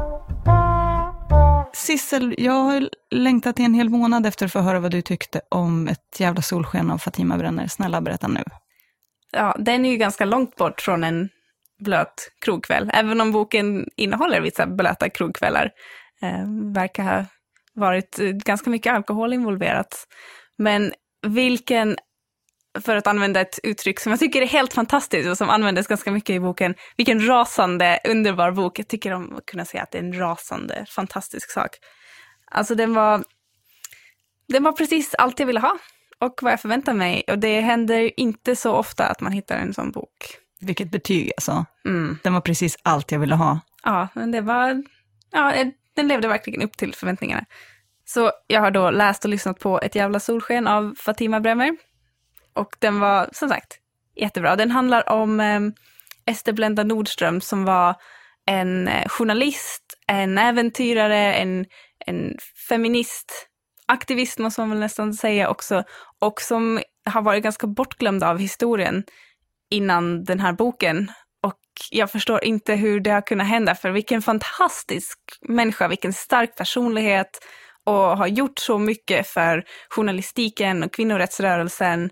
[1.76, 5.40] Sissel, jag har längtat i en hel månad efter att få höra vad du tyckte
[5.48, 7.66] om Ett jävla solsken av Fatima Bränner.
[7.66, 8.42] Snälla berätta nu.
[9.32, 11.28] Ja, den är ju ganska långt bort från en
[11.78, 15.70] blöt krogkväll, även om boken innehåller vissa blöta krogkvällar.
[16.22, 17.24] Eh, verkar ha
[17.74, 20.06] varit eh, ganska mycket alkohol involverat.
[20.58, 20.92] Men
[21.26, 21.96] vilken
[22.80, 26.10] för att använda ett uttryck som jag tycker är helt fantastiskt och som användes ganska
[26.10, 26.74] mycket i boken.
[26.96, 28.78] Vilken rasande underbar bok.
[28.78, 31.70] Jag tycker om att kunna säga att det är en rasande fantastisk sak.
[32.50, 33.24] Alltså den var,
[34.48, 35.78] den var precis allt jag ville ha
[36.18, 37.24] och vad jag förväntade mig.
[37.28, 40.38] Och det händer inte så ofta att man hittar en sån bok.
[40.60, 41.64] Vilket betyg alltså.
[41.84, 42.18] Mm.
[42.22, 43.60] Den var precis allt jag ville ha.
[43.82, 44.84] Ja, men det var,
[45.30, 45.64] ja,
[45.96, 47.44] den levde verkligen upp till förväntningarna.
[48.04, 51.76] Så jag har då läst och lyssnat på Ett jävla solsken av Fatima Bremer.
[52.56, 53.78] Och den var som sagt
[54.16, 54.56] jättebra.
[54.56, 55.60] Den handlar om eh,
[56.26, 57.94] Ester Blenda Nordström som var
[58.46, 61.66] en eh, journalist, en äventyrare, en,
[62.06, 62.36] en
[62.68, 63.48] feminist,
[63.86, 65.84] aktivist måste man väl nästan säga också,
[66.18, 69.04] och som har varit ganska bortglömd av historien
[69.70, 71.12] innan den här boken.
[71.42, 76.56] Och jag förstår inte hur det har kunnat hända, för vilken fantastisk människa, vilken stark
[76.56, 77.38] personlighet
[77.84, 82.10] och har gjort så mycket för journalistiken och kvinnorättsrörelsen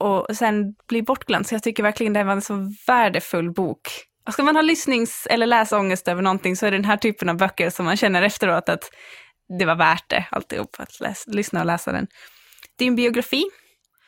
[0.00, 1.46] och sen bli bortglömd.
[1.46, 3.80] Så jag tycker verkligen det var en så värdefull bok.
[4.26, 7.28] Och ska man ha lyssnings eller läsångest över någonting så är det den här typen
[7.28, 8.90] av böcker som man känner efteråt att
[9.58, 12.06] det var värt det alltihop att läsa, lyssna och läsa den.
[12.78, 13.44] Det är en biografi,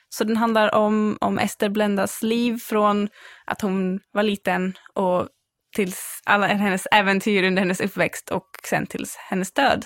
[0.09, 3.09] så den handlar om, om Ester Blendas liv från
[3.46, 5.28] att hon var liten och
[5.76, 9.85] tills alla hennes äventyr under hennes uppväxt och sen tills hennes död.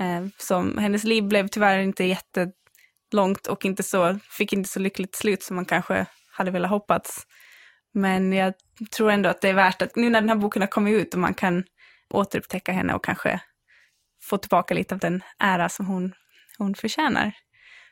[0.00, 2.48] Eh, som, hennes liv blev tyvärr inte jätte
[3.14, 7.26] långt och inte så, fick inte så lyckligt slut som man kanske hade velat hoppats.
[7.94, 8.54] Men jag
[8.96, 11.14] tror ändå att det är värt att, nu när den här boken har kommit ut
[11.14, 11.64] och man kan
[12.10, 13.40] återupptäcka henne och kanske
[14.22, 16.12] få tillbaka lite av den ära som hon,
[16.58, 17.32] hon förtjänar.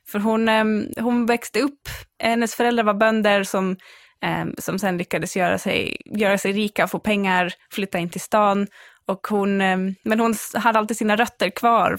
[0.09, 1.89] För hon, ehm, hon växte upp,
[2.23, 3.77] hennes föräldrar var bönder som,
[4.23, 8.67] ehm, som sen lyckades göra sig, göra sig rika, få pengar, flytta in till stan.
[9.07, 11.99] Och hon, ehm, men hon hade alltid sina rötter kvar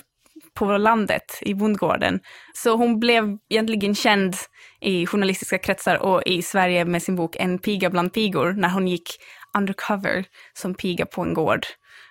[0.59, 2.19] på landet, i bondgården.
[2.53, 4.35] Så hon blev egentligen känd
[4.81, 8.87] i journalistiska kretsar och i Sverige med sin bok En piga bland pigor, när hon
[8.87, 9.09] gick
[9.57, 11.65] undercover som piga på en gård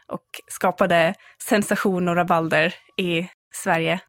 [0.07, 4.01] och skapade sensation och rabalder i Sverige.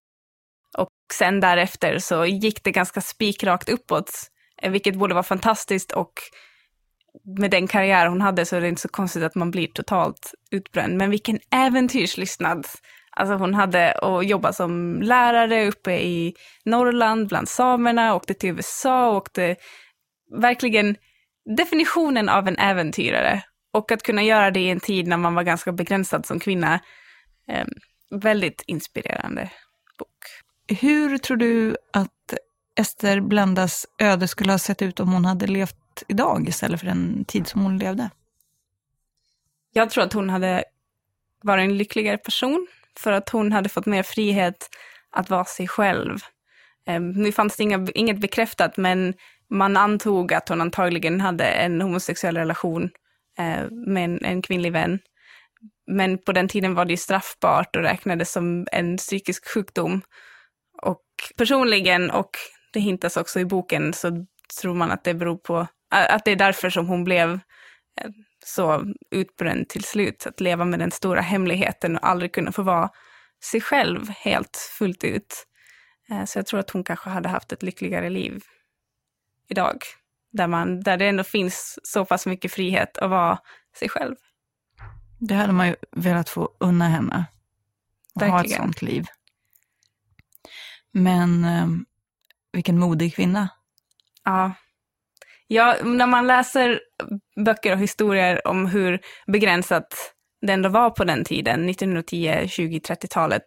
[0.77, 4.11] Och sen därefter så gick det ganska spikrakt uppåt,
[4.61, 6.13] eh, vilket borde vara fantastiskt och
[7.39, 10.33] med den karriär hon hade så är det inte så konstigt att man blir totalt
[10.51, 10.97] utbränd.
[10.97, 12.67] Men vilken äventyrslystnad!
[13.19, 16.33] Alltså hon hade att jobba som lärare uppe i
[16.65, 19.55] Norrland bland samerna, åkte till USA, åkte
[20.41, 20.95] verkligen
[21.57, 23.43] definitionen av en äventyrare.
[23.73, 26.79] Och att kunna göra det i en tid när man var ganska begränsad som kvinna,
[27.47, 27.65] eh,
[28.09, 29.49] väldigt inspirerande
[29.97, 30.79] bok.
[30.79, 32.33] Hur tror du att
[32.75, 37.25] Ester Blendas öde skulle ha sett ut om hon hade levt idag istället för den
[37.25, 38.09] tid som hon levde?
[39.73, 40.63] Jag tror att hon hade
[41.41, 42.67] varit en lyckligare person
[42.99, 44.69] för att hon hade fått mer frihet
[45.11, 46.17] att vara sig själv.
[46.87, 49.13] Eh, nu fanns det inga, inget bekräftat, men
[49.49, 52.89] man antog att hon antagligen hade en homosexuell relation
[53.39, 54.99] eh, med en, en kvinnlig vän.
[55.87, 60.01] Men på den tiden var det ju straffbart och räknades som en psykisk sjukdom.
[60.81, 61.03] Och
[61.37, 62.29] personligen, och
[62.73, 64.25] det hintas också i boken, så
[64.61, 67.31] tror man att det beror på, att det är därför som hon blev
[68.01, 68.09] eh,
[68.45, 70.27] så utbränd till slut.
[70.27, 72.89] Att leva med den stora hemligheten och aldrig kunna få vara
[73.43, 75.47] sig själv helt fullt ut.
[76.11, 78.43] Eh, så jag tror att hon kanske hade haft ett lyckligare liv
[79.49, 79.77] idag.
[80.31, 83.39] Där, man, där det ändå finns så pass mycket frihet att vara
[83.79, 84.15] sig själv.
[85.19, 87.25] Det hade man ju velat få unna henne.
[88.15, 89.05] Och ha ett sånt liv.
[90.91, 91.67] Men eh,
[92.51, 93.49] vilken modig kvinna.
[94.23, 94.53] Ja
[95.49, 96.79] ja, när man läser
[97.45, 103.45] böcker och historier om hur begränsat det ändå var på den tiden, 1910, 20, 30-talet,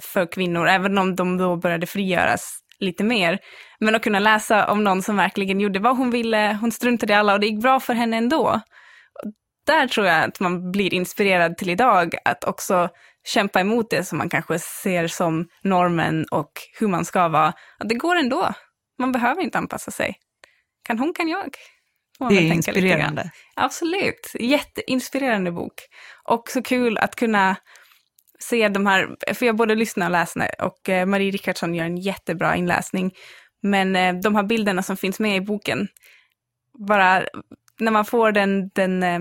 [0.00, 3.38] för kvinnor, även om de då började frigöras lite mer.
[3.78, 7.16] Men att kunna läsa om någon som verkligen gjorde vad hon ville, hon struntade i
[7.16, 8.60] alla och det gick bra för henne ändå.
[9.66, 12.88] Där tror jag att man blir inspirerad till idag, att också
[13.24, 17.52] kämpa emot det som man kanske ser som normen och hur man ska vara.
[17.78, 18.52] Att det går ändå.
[18.98, 20.14] Man behöver inte anpassa sig.
[20.90, 21.54] Kan hon kan jag.
[22.28, 23.30] Det är inspirerande.
[23.56, 24.32] Absolut.
[24.40, 25.72] Jätteinspirerande bok.
[26.24, 27.56] Och så kul att kunna
[28.38, 31.96] se de här, för jag både lyssnar och läser och eh, Marie Rickardsson gör en
[31.96, 33.12] jättebra inläsning.
[33.62, 35.88] Men eh, de här bilderna som finns med i boken,
[36.88, 37.22] bara
[37.78, 39.20] när man får den, den eh,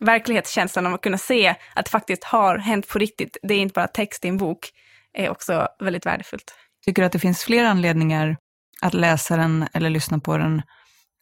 [0.00, 3.72] verklighetskänslan av att kunna se att det faktiskt har hänt på riktigt, det är inte
[3.72, 4.70] bara text i en bok,
[5.12, 6.54] är också väldigt värdefullt.
[6.84, 8.36] Tycker du att det finns fler anledningar
[8.82, 10.62] att läsa den eller lyssna på den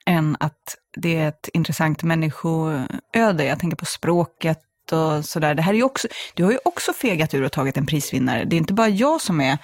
[0.07, 3.45] än att det är ett intressant människoöde?
[3.45, 4.63] Jag tänker på språket
[4.93, 5.55] och sådär.
[5.55, 8.45] Det här är ju också, du har ju också fegat ur och tagit en prisvinnare.
[8.45, 9.59] Det är inte bara jag som är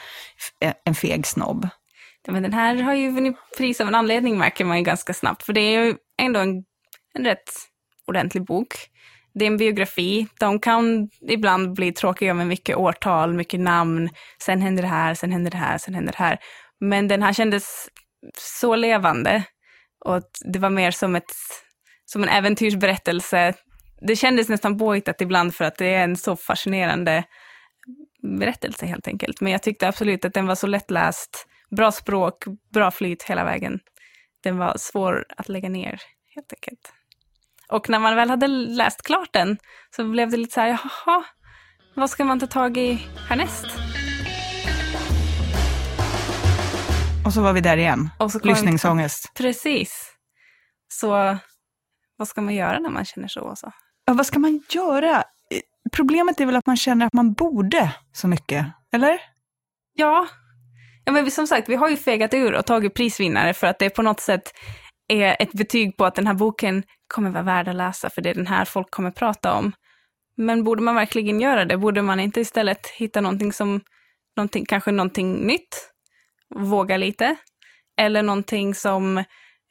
[0.60, 1.68] eh, en feg snobb.
[2.28, 5.42] men den här har ju vunnit pris av en anledning märker man ju ganska snabbt,
[5.42, 6.64] för det är ju ändå en,
[7.14, 7.50] en rätt
[8.06, 8.74] ordentlig bok.
[9.34, 10.26] Det är en biografi.
[10.40, 14.10] De kan ibland bli tråkiga med mycket årtal, mycket namn.
[14.42, 16.38] Sen händer det här, sen händer det här, sen händer det här.
[16.80, 17.88] Men den här kändes
[18.36, 19.44] så levande.
[20.04, 21.32] Och det var mer som, ett,
[22.04, 23.54] som en äventyrsberättelse
[24.00, 27.24] det kändes nästan påhittat ibland för att det är en så fascinerande
[28.38, 29.40] berättelse helt enkelt.
[29.40, 33.80] Men jag tyckte absolut att den var så lättläst, bra språk, bra flyt hela vägen.
[34.42, 36.00] Den var svår att lägga ner
[36.34, 36.92] helt enkelt.
[37.68, 39.58] Och när man väl hade läst klart den
[39.96, 41.24] så blev det lite så här, jaha,
[41.94, 43.66] vad ska man ta tag i härnäst?
[47.28, 48.10] Och så var vi där igen.
[48.18, 49.34] Och så kommer vi Lyssningsångest.
[49.34, 50.12] Precis.
[50.88, 51.38] Så
[52.16, 53.56] vad ska man göra när man känner så?
[53.56, 53.72] så?
[54.04, 55.24] Ja, vad ska man göra?
[55.92, 59.20] Problemet är väl att man känner att man borde så mycket, eller?
[59.94, 60.26] Ja,
[61.04, 63.90] ja men som sagt, vi har ju fegat ur och tagit prisvinnare för att det
[63.90, 64.52] på något sätt
[65.08, 66.82] är ett betyg på att den här boken
[67.14, 69.72] kommer vara värd att läsa, för det är den här folk kommer prata om.
[70.36, 71.76] Men borde man verkligen göra det?
[71.76, 73.80] Borde man inte istället hitta någonting som,
[74.36, 75.90] någonting, kanske någonting nytt,
[76.54, 77.36] våga lite,
[78.00, 79.18] eller någonting som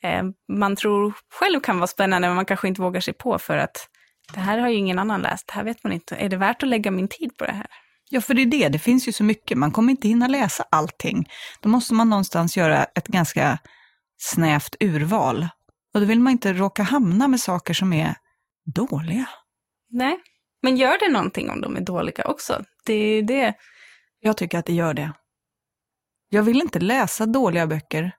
[0.04, 3.58] eh, man tror själv kan vara spännande, men man kanske inte vågar sig på för
[3.58, 3.90] att
[4.34, 6.16] det här har ju ingen annan läst, det här vet man inte.
[6.16, 7.68] Är det värt att lägga min tid på det här?
[8.10, 10.66] Ja, för det är det, det finns ju så mycket, man kommer inte hinna läsa
[10.72, 11.30] allting.
[11.62, 13.60] Då måste man någonstans göra ett ganska
[14.18, 15.48] snävt urval.
[15.94, 18.16] Och då vill man inte råka hamna med saker som är
[18.76, 19.30] dåliga.
[19.90, 20.20] Nej,
[20.62, 22.64] men gör det någonting om de är dåliga också?
[22.86, 23.54] Det är det.
[24.20, 25.14] Jag tycker att det gör det.
[26.30, 28.12] Jag vill inte läsa dåliga böcker.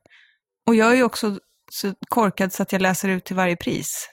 [0.67, 1.39] Och jag är ju också
[1.71, 4.11] så korkad så att jag läser ut till varje pris.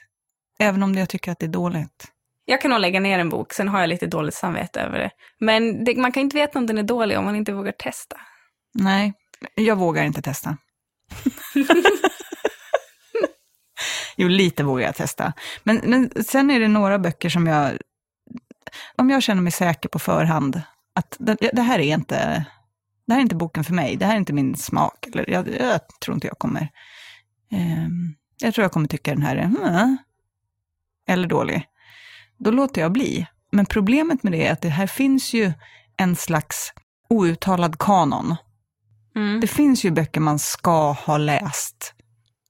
[0.58, 2.12] Även om jag tycker att det är dåligt.
[2.44, 5.10] Jag kan nog lägga ner en bok, sen har jag lite dåligt samvete över det.
[5.40, 8.16] Men det, man kan inte veta om den är dålig om man inte vågar testa.
[8.74, 9.12] Nej,
[9.54, 10.56] jag vågar inte testa.
[14.16, 15.32] jo, lite vågar jag testa.
[15.62, 17.72] Men, men sen är det några böcker som jag,
[18.96, 20.62] om jag känner mig säker på förhand,
[20.94, 22.46] att det, det här är inte,
[23.06, 25.48] det här är inte boken för mig, det här är inte min smak, eller jag,
[25.60, 26.68] jag tror inte jag kommer,
[27.52, 27.88] eh,
[28.40, 29.96] jag tror jag kommer tycka den här är, mm,
[31.08, 31.66] eller dålig.
[32.38, 33.26] Då låter jag bli.
[33.50, 35.52] Men problemet med det är att det här finns ju
[35.96, 36.72] en slags
[37.08, 38.36] outtalad kanon.
[39.16, 39.40] Mm.
[39.40, 41.94] Det finns ju böcker man ska ha läst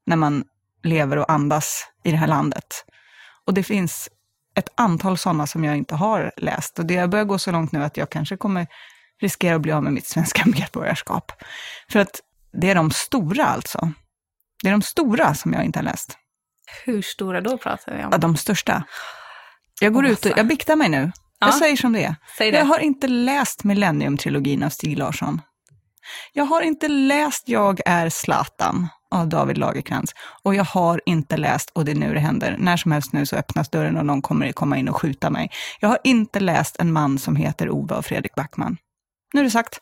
[0.07, 0.45] när man
[0.83, 2.85] lever och andas i det här landet.
[3.45, 4.09] Och det finns
[4.55, 6.79] ett antal sådana som jag inte har läst.
[6.79, 8.67] Och det börjar gå så långt nu att jag kanske kommer
[9.21, 11.33] riskera att bli av med mitt svenska medborgarskap.
[11.93, 12.21] För att
[12.53, 13.93] det är de stora alltså.
[14.63, 16.19] Det är de stora som jag inte har läst.
[16.85, 18.09] Hur stora då pratar vi om?
[18.13, 18.85] Ja, de största.
[19.81, 21.13] Jag går ut och, jag biktar mig nu.
[21.39, 21.47] Ja.
[21.47, 22.17] Jag säger som det är.
[22.39, 22.59] Säg det.
[22.59, 25.41] Jag har inte läst Millennium-trilogin av Stig Larsson.
[26.33, 30.15] Jag har inte läst Jag är Zlatan av David Lagercrantz.
[30.43, 32.57] Och jag har inte läst Och det är nu det händer.
[32.59, 35.51] När som helst nu så öppnas dörren och någon kommer komma in och skjuta mig.
[35.81, 38.77] Jag har inte läst En man som heter Ove av Fredrik Backman.
[39.37, 39.81] Nu är det sagt.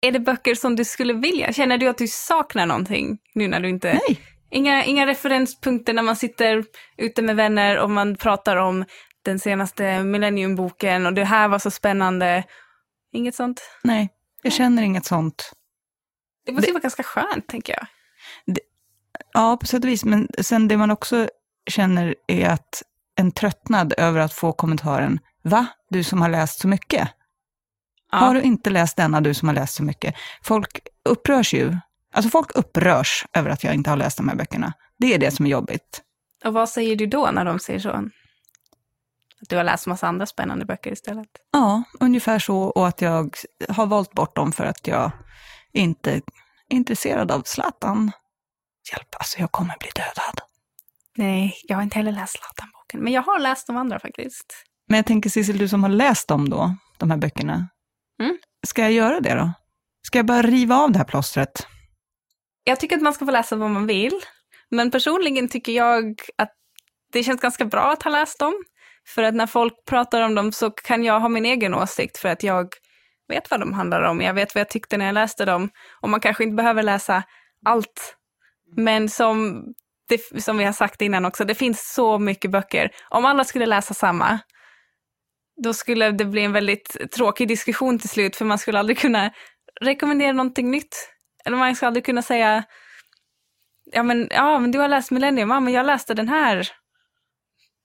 [0.00, 1.52] Är det böcker som du skulle vilja?
[1.52, 3.92] Känner du att du saknar någonting nu när du inte...
[3.92, 4.20] Nej.
[4.50, 6.64] Inga, inga referenspunkter när man sitter
[6.96, 8.84] ute med vänner och man pratar om
[9.22, 12.44] den senaste Millennium-boken och det här var så spännande.
[13.12, 13.62] Inget sånt?
[13.84, 14.08] Nej,
[14.42, 15.52] jag känner inget sånt.
[16.44, 17.86] Det måste ju vara ganska skönt, tänker jag.
[19.32, 20.04] Ja, på sätt och vis.
[20.04, 21.28] Men sen det man också
[21.70, 22.82] känner är att
[23.16, 25.66] en tröttnad över att få kommentaren, va?
[25.90, 27.10] Du som har läst så mycket?
[28.12, 28.18] Ja.
[28.18, 30.14] Har du inte läst denna, du som har läst så mycket?
[30.42, 31.76] Folk upprörs ju.
[32.14, 34.72] Alltså folk upprörs över att jag inte har läst de här böckerna.
[34.98, 36.02] Det är det som är jobbigt.
[36.44, 37.90] Och vad säger du då när de säger så?
[39.42, 41.28] Att du har läst massa andra spännande böcker istället?
[41.52, 42.58] Ja, ungefär så.
[42.58, 43.36] Och att jag
[43.68, 45.10] har valt bort dem för att jag
[45.72, 46.22] inte är
[46.68, 48.12] intresserad av Zlatan.
[48.92, 50.40] Hjälp, alltså jag kommer bli dödad.
[51.16, 54.64] Nej, jag har inte heller läst Zlatan-boken, men jag har läst de andra faktiskt.
[54.88, 57.68] Men jag tänker Sissel, du som har läst dem då, de här böckerna.
[58.22, 58.38] Mm.
[58.66, 59.52] Ska jag göra det då?
[60.06, 61.66] Ska jag bara riva av det här plåstret?
[62.64, 64.20] Jag tycker att man ska få läsa vad man vill,
[64.70, 66.52] men personligen tycker jag att
[67.12, 68.54] det känns ganska bra att ha läst dem.
[69.14, 72.28] För att när folk pratar om dem så kan jag ha min egen åsikt för
[72.28, 72.68] att jag
[73.28, 74.20] vet vad de handlar om.
[74.20, 75.70] Jag vet vad jag tyckte när jag läste dem.
[76.00, 77.22] Och man kanske inte behöver läsa
[77.64, 78.16] allt.
[78.76, 79.64] Men som,
[80.08, 82.90] det, som vi har sagt innan också, det finns så mycket böcker.
[83.08, 84.38] Om alla skulle läsa samma,
[85.62, 89.30] då skulle det bli en väldigt tråkig diskussion till slut, för man skulle aldrig kunna
[89.80, 91.08] rekommendera någonting nytt.
[91.44, 92.64] Eller man skulle aldrig kunna säga,
[93.92, 96.68] ja men, ja, men du har läst Millennium, ja men jag läste den här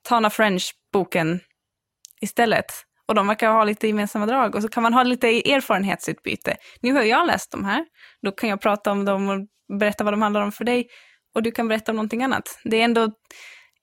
[0.09, 1.39] Tana French-boken
[2.21, 2.65] istället.
[3.07, 6.57] Och de verkar ha lite gemensamma drag och så kan man ha lite erfarenhetsutbyte.
[6.81, 7.85] Nu har jag läst de här,
[8.21, 9.47] då kan jag prata om dem och
[9.79, 10.87] berätta vad de handlar om för dig
[11.35, 12.59] och du kan berätta om någonting annat.
[12.63, 13.11] Det är ändå,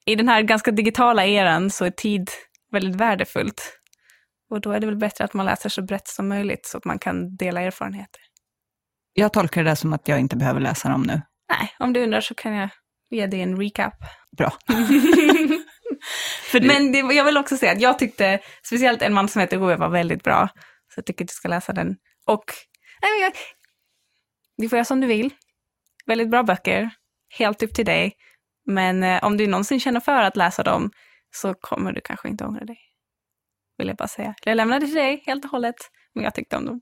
[0.07, 2.31] i den här ganska digitala eran så är tid
[2.73, 3.78] väldigt värdefullt.
[4.51, 6.85] Och då är det väl bättre att man läser så brett som möjligt så att
[6.85, 8.21] man kan dela erfarenheter.
[9.13, 11.23] Jag tolkar det där som att jag inte behöver läsa dem nu.
[11.51, 12.69] Nej, om du undrar så kan jag
[13.11, 13.95] ge dig en recap.
[14.37, 14.53] Bra.
[16.63, 19.77] Men det, jag vill också säga att jag tyckte speciellt En man som heter Ove
[19.77, 20.49] var väldigt bra.
[20.95, 21.97] Så jag tycker att du ska läsa den.
[22.27, 22.45] Och
[23.03, 23.33] nej, jag,
[24.57, 25.35] du får göra som du vill.
[26.07, 26.91] Väldigt bra böcker.
[27.39, 28.13] Helt upp till dig.
[28.67, 30.91] Men eh, om du någonsin känner för att läsa dem
[31.31, 32.88] så kommer du kanske inte ångra dig.
[33.79, 34.35] Vill jag bara säga.
[34.45, 35.76] Jag lämnar det till dig helt och hållet.
[36.14, 36.81] Men jag tyckte om dem.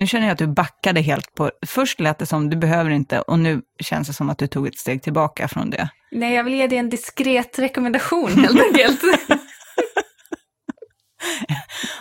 [0.00, 3.20] Nu känner jag att du backade helt på, först lät det som du behöver inte
[3.20, 5.88] och nu känns det som att du tog ett steg tillbaka från det.
[6.12, 9.00] Nej, jag vill ge dig en diskret rekommendation helt enkelt.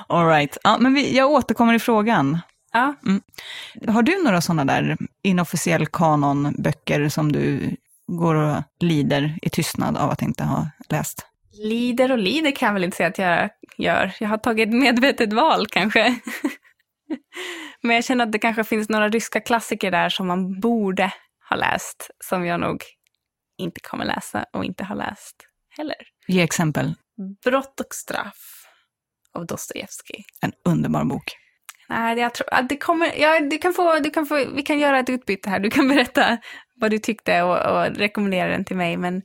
[0.07, 0.57] All right.
[0.63, 2.39] Ja, men vi, jag återkommer i frågan.
[2.73, 2.95] ja.
[3.87, 7.75] Har du några sådana där inofficiell kanonböcker som du
[8.07, 11.25] går och lider i tystnad av att inte ha läst?
[11.53, 14.13] Lider och lider kan jag väl inte säga att jag gör.
[14.19, 16.19] Jag har tagit ett medvetet val kanske.
[17.81, 21.13] Men jag känner att det kanske finns några ryska klassiker där som man borde
[21.49, 22.83] ha läst, som jag nog
[23.57, 25.35] inte kommer läsa och inte har läst
[25.69, 25.95] heller.
[26.27, 26.93] Ge exempel.
[27.43, 28.65] Brott och straff
[29.33, 30.25] av Dostojevskij.
[30.41, 31.23] En underbar bok.
[31.89, 34.99] Nej, jag tror det kommer, ja, du kan få, du kan få, vi kan göra
[34.99, 35.59] ett utbyte här.
[35.59, 36.37] Du kan berätta
[36.75, 38.97] vad du tyckte och, och rekommendera den till mig.
[38.97, 39.21] Men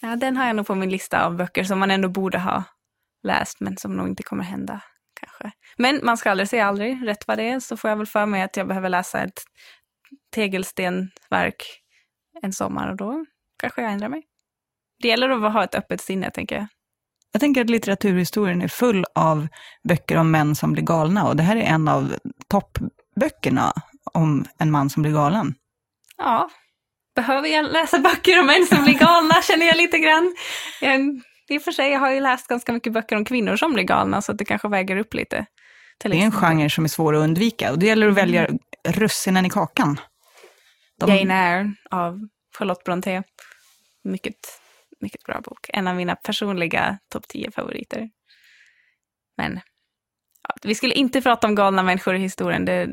[0.00, 2.64] ja, den har jag nog på min lista av böcker som man ändå borde ha
[3.22, 4.80] läst, men som nog inte kommer hända
[5.20, 5.50] kanske.
[5.76, 8.26] Men man ska aldrig säga aldrig, rätt vad det är, så får jag väl för
[8.26, 9.42] mig att jag behöver läsa ett
[10.34, 11.82] tegelstenverk
[12.42, 13.26] en sommar och då
[13.58, 14.22] kanske jag ändrar mig.
[15.02, 16.66] Det gäller att ha ett öppet sinne, tänker jag.
[17.32, 19.48] Jag tänker att litteraturhistorien är full av
[19.88, 22.14] böcker om män som blir galna och det här är en av
[22.48, 23.72] toppböckerna
[24.12, 25.54] om en man som blir galen.
[26.16, 26.50] Ja,
[27.20, 30.34] behöver jag läsa böcker om män som blir galna, känner jag lite grann.
[30.80, 31.00] Jag,
[31.48, 33.84] I och för sig jag har jag läst ganska mycket böcker om kvinnor som blir
[33.84, 35.46] galna, så det kanske väger upp lite.
[35.98, 38.48] Det är en genre som är svår att undvika och det gäller att välja
[38.88, 40.00] russinen i kakan.
[41.00, 43.22] De, Jane Eyre av Charlotte Brontë.
[44.04, 44.36] Mycket,
[45.00, 45.66] mycket bra bok.
[45.68, 48.10] En av mina personliga topp 10-favoriter.
[49.36, 49.60] Men
[50.48, 52.64] ja, vi skulle inte prata om galna människor i historien.
[52.64, 52.88] Det,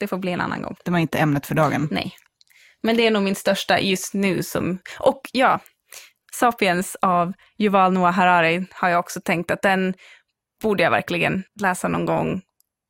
[0.00, 0.76] det får bli en annan gång.
[0.84, 1.88] det var inte ämnet för dagen.
[1.90, 2.16] Nej.
[2.82, 4.78] Men det är nog min största just nu som...
[4.98, 5.60] Och ja,
[6.34, 9.94] Sapiens av Yuval Noah Harari har jag också tänkt att den
[10.62, 12.42] borde jag verkligen läsa någon gång.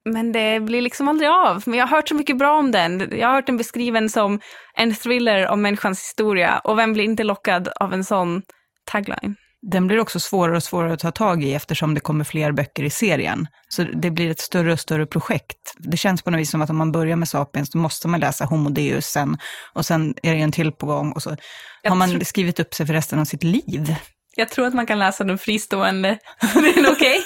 [0.04, 1.62] Men det blir liksom aldrig av.
[1.66, 3.08] Men jag har hört så mycket bra om den.
[3.18, 4.40] Jag har hört den beskriven som
[4.74, 6.58] en thriller om människans historia.
[6.58, 8.42] Och vem blir inte lockad av en sån
[8.84, 9.36] tagline?
[9.62, 12.82] Den blir också svårare och svårare att ta tag i eftersom det kommer fler böcker
[12.82, 13.46] i serien.
[13.68, 15.74] Så det blir ett större och större projekt.
[15.78, 18.20] Det känns på något vis som att om man börjar med Sapiens, då måste man
[18.20, 19.38] läsa Homo Deus sen.
[19.72, 21.36] Och sen är det en till på gång och så
[21.84, 23.94] har man skrivit upp sig för resten av sitt liv.
[24.36, 26.08] Jag tror att man kan läsa den fristående.
[26.40, 27.24] är nog okej.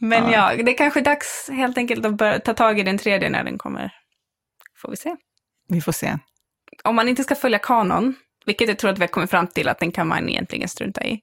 [0.00, 0.54] Men ja.
[0.56, 3.58] det är kanske dags helt enkelt att börja ta tag i den tredje när den
[3.58, 3.90] kommer.
[4.82, 5.16] Får vi se.
[5.68, 6.18] Vi får se.
[6.84, 8.14] Om man inte ska följa kanon,
[8.48, 11.04] vilket jag tror att vi har kommit fram till att den kan man egentligen strunta
[11.04, 11.20] i.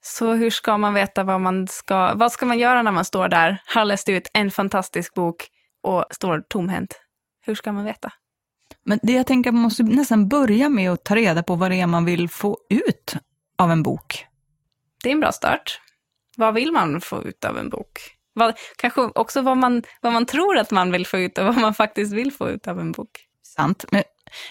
[0.00, 3.28] Så hur ska man veta vad man ska, vad ska man göra när man står
[3.28, 5.48] där, har läst ut en fantastisk bok
[5.82, 7.00] och står tomhänt?
[7.46, 8.12] Hur ska man veta?
[8.84, 11.80] Men det jag tänker, man måste nästan börja med att ta reda på vad det
[11.80, 13.16] är man vill få ut
[13.58, 14.26] av en bok.
[15.02, 15.80] Det är en bra start.
[16.36, 18.00] Vad vill man få ut av en bok?
[18.32, 21.56] Vad, kanske också vad man, vad man tror att man vill få ut och vad
[21.56, 23.10] man faktiskt vill få ut av en bok.
[23.42, 23.84] Sant.
[23.90, 24.02] Men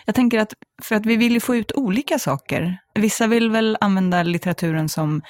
[0.05, 2.77] jag tänker att för att vi vill ju få ut olika saker.
[2.93, 5.21] Vissa vill väl använda litteraturen som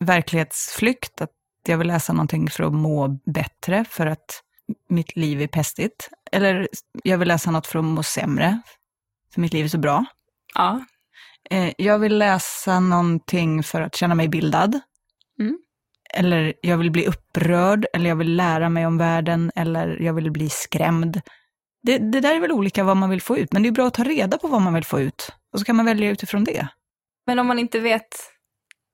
[0.00, 1.30] verklighetsflykt, att
[1.66, 4.42] jag vill läsa någonting för att må bättre, för att
[4.88, 6.10] mitt liv är pestigt.
[6.32, 6.68] Eller
[7.04, 8.60] jag vill läsa något för att må sämre,
[9.34, 10.04] för mitt liv är så bra.
[10.54, 10.80] Ja,
[11.50, 14.80] Eh, Jag vill läsa någonting för att känna mig bildad.
[15.40, 15.58] Mm.
[16.14, 20.30] Eller jag vill bli upprörd, eller jag vill lära mig om världen, eller jag vill
[20.30, 21.20] bli skrämd.
[21.82, 23.86] Det, det där är väl olika vad man vill få ut, men det är bra
[23.86, 25.32] att ta reda på vad man vill få ut.
[25.52, 26.68] Och så kan man välja utifrån det.
[27.26, 28.32] men om man inte vet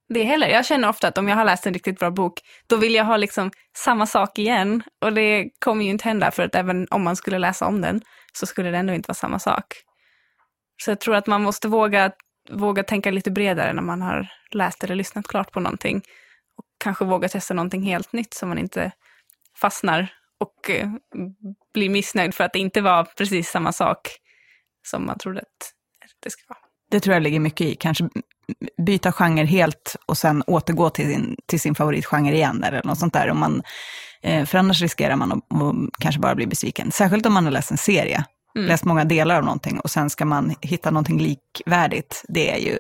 [0.09, 0.49] det heller.
[0.49, 3.05] Jag känner ofta att om jag har läst en riktigt bra bok, då vill jag
[3.05, 4.82] ha liksom samma sak igen.
[5.01, 8.01] Och det kommer ju inte hända, för att även om man skulle läsa om den,
[8.32, 9.64] så skulle det ändå inte vara samma sak.
[10.82, 12.12] Så jag tror att man måste våga,
[12.51, 15.97] våga tänka lite bredare när man har läst eller lyssnat klart på någonting.
[16.57, 18.93] Och kanske våga testa någonting helt nytt så man inte
[19.61, 20.89] fastnar och eh,
[21.74, 24.09] blir missnöjd för att det inte var precis samma sak
[24.86, 25.72] som man trodde att
[26.22, 26.59] det skulle vara.
[26.91, 27.74] Det tror jag ligger mycket i.
[27.74, 28.09] Kanske
[28.86, 33.12] byta genre helt och sen återgå till sin, till sin favoritgenre igen eller något sånt
[33.12, 33.30] där.
[33.30, 33.62] Om man,
[34.22, 36.93] eh, för annars riskerar man att, att kanske bara bli besviken.
[36.93, 38.24] Särskilt om man har läst en serie,
[38.57, 38.68] Mm.
[38.68, 42.24] läst många delar av någonting och sen ska man hitta någonting likvärdigt.
[42.28, 42.78] Det är ju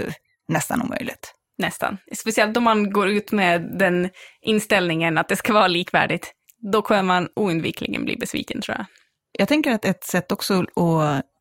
[0.48, 1.34] nästan omöjligt.
[1.58, 1.98] Nästan.
[2.16, 4.10] Speciellt om man går ut med den
[4.42, 6.32] inställningen att det ska vara likvärdigt.
[6.58, 8.86] Då kommer man oundvikligen bli besviken tror jag.
[9.32, 10.78] Jag tänker att ett sätt också att,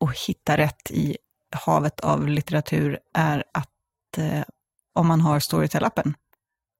[0.04, 1.16] att hitta rätt i
[1.56, 4.42] havet av litteratur är att eh,
[4.94, 6.14] om man har Storytel-appen,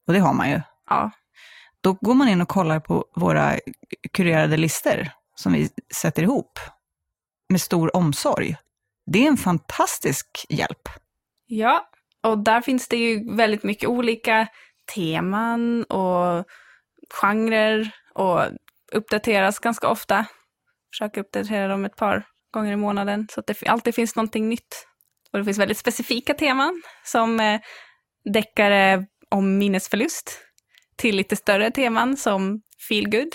[0.07, 0.61] och det har man ju,
[0.91, 1.11] Ja,
[1.81, 3.59] då går man in och kollar på våra
[4.13, 6.59] kurerade listor som vi sätter ihop
[7.49, 8.57] med stor omsorg.
[9.07, 10.89] Det är en fantastisk hjälp.
[11.47, 11.89] ja.
[12.23, 14.49] och där finns det ju väldigt mycket olika
[14.95, 16.45] teman och
[17.15, 18.43] genrer och
[18.93, 20.27] uppdateras ganska ofta.
[20.93, 24.87] Försöker uppdatera dem ett par gånger i månaden så att det alltid finns någonting nytt.
[25.33, 27.61] Och det finns väldigt specifika teman som eh,
[28.25, 30.39] deckare om minnesförlust
[30.97, 33.33] till lite större teman som feel good.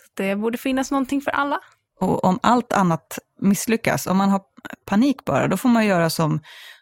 [0.00, 1.60] Så det borde finnas någonting för alla.
[2.00, 4.42] Och om allt annat misslyckas, om man har
[4.84, 6.40] panik bara, då får man göra som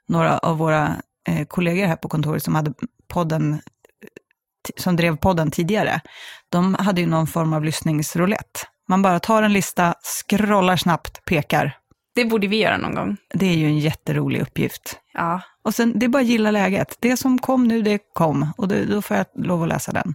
[0.09, 0.97] några av våra
[1.29, 2.75] eh, kollegor här på kontoret som hade
[3.09, 3.61] podden,
[4.77, 6.01] som drev podden tidigare.
[6.49, 8.61] De hade ju någon form av lyssningsroulette.
[8.89, 11.77] Man bara tar en lista, scrollar snabbt, pekar.
[12.14, 13.17] Det borde vi göra någon gång.
[13.35, 15.01] Det är ju en jätterolig uppgift.
[15.12, 15.41] Ja.
[15.64, 16.97] Och sen, det är bara att gilla läget.
[17.01, 18.53] Det som kom nu, det kom.
[18.57, 20.14] Och det, då får jag lov att läsa den.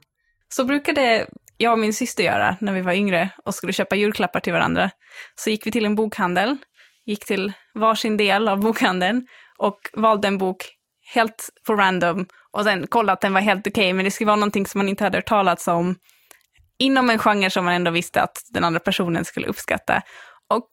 [0.50, 1.28] Så brukade
[1.58, 4.90] jag och min syster göra när vi var yngre och skulle köpa julklappar till varandra.
[5.36, 6.58] Så gick vi till en bokhandel,
[7.06, 9.28] gick till varsin del av bokhandeln
[9.58, 10.70] och valde en bok
[11.14, 14.28] helt på random och sen kollade att den var helt okej, okay, men det skulle
[14.28, 15.96] vara någonting som man inte hade hört talats om
[16.80, 20.02] inom en genre som man ändå visste att den andra personen skulle uppskatta.
[20.50, 20.70] Och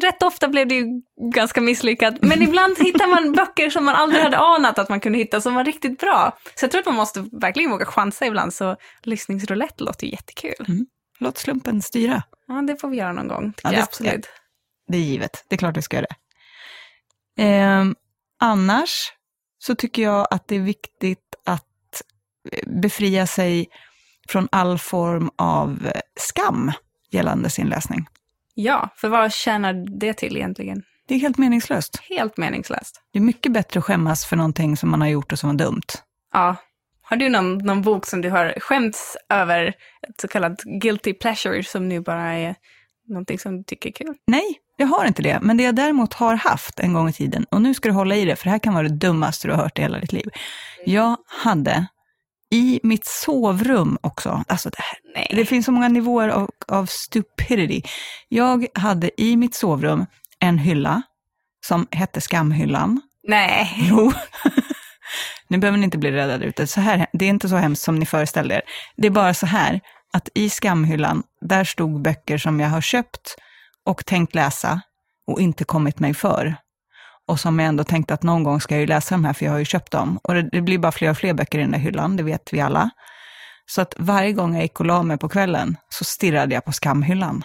[0.00, 0.86] rätt ofta blev det ju
[1.34, 5.18] ganska misslyckat, men ibland hittar man böcker som man aldrig hade anat att man kunde
[5.18, 6.38] hitta som var riktigt bra.
[6.54, 10.66] Så jag tror att man måste verkligen våga chansa ibland, så lyssningsroulette låter ju jättekul.
[10.68, 10.86] Mm.
[11.18, 12.22] Låt slumpen styra.
[12.46, 14.28] Ja, det får vi göra någon gång, tycker ja, jag absolut.
[14.88, 16.16] Det är givet, det är klart vi ska göra det.
[17.42, 17.84] Eh,
[18.40, 19.12] annars
[19.66, 22.02] så tycker jag att det är viktigt att
[22.66, 23.68] befria sig
[24.28, 26.72] från all form av skam
[27.10, 28.06] gällande sin läsning.
[28.54, 30.82] Ja, för vad tjänar det till egentligen?
[31.06, 32.00] Det är helt meningslöst.
[32.08, 33.02] Helt meningslöst.
[33.12, 35.56] Det är mycket bättre att skämmas för någonting som man har gjort och som var
[35.56, 35.88] dumt.
[36.32, 36.56] Ja.
[37.02, 39.66] Har du någon, någon bok som du har skämts över,
[40.08, 42.54] ett så kallat guilty pleasure, som nu bara är
[43.08, 44.14] någonting som du tycker är kul?
[44.26, 45.38] Nej, jag har inte det.
[45.42, 48.16] Men det jag däremot har haft en gång i tiden, och nu ska du hålla
[48.16, 50.12] i det, för det här kan vara det dummaste du har hört i hela ditt
[50.12, 50.28] liv.
[50.86, 51.86] Jag hade
[52.50, 54.44] i mitt sovrum också.
[54.48, 57.82] Alltså det, här, det finns så många nivåer av, av stupidity.
[58.28, 60.06] Jag hade i mitt sovrum
[60.38, 61.02] en hylla
[61.66, 63.00] som hette Skamhyllan.
[63.28, 63.70] Nej.
[63.76, 64.12] Jo.
[65.48, 66.66] nu behöver ni inte bli rädda där ute.
[66.66, 68.62] Så här, det är inte så hemskt som ni föreställer er.
[68.96, 69.80] Det är bara så här
[70.14, 73.36] att i Skamhyllan, där stod böcker som jag har köpt
[73.84, 74.80] och tänkt läsa
[75.26, 76.56] och inte kommit mig för
[77.28, 79.44] och som jag ändå tänkte att någon gång ska jag ju läsa de här, för
[79.44, 80.18] jag har ju köpt dem.
[80.22, 82.52] Och det, det blir bara fler och fler böcker i den där hyllan, det vet
[82.52, 82.90] vi alla.
[83.66, 86.72] Så att varje gång jag gick och la mig på kvällen så stirrade jag på
[86.72, 87.44] skamhyllan.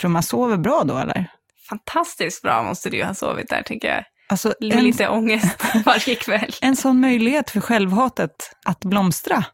[0.00, 1.30] Tror man sover bra då eller?
[1.68, 4.04] Fantastiskt bra måste du ju ha sovit där tycker jag.
[4.28, 6.52] Alltså, en, lite ångest varje kväll.
[6.60, 9.44] En sån möjlighet för självhatet att blomstra.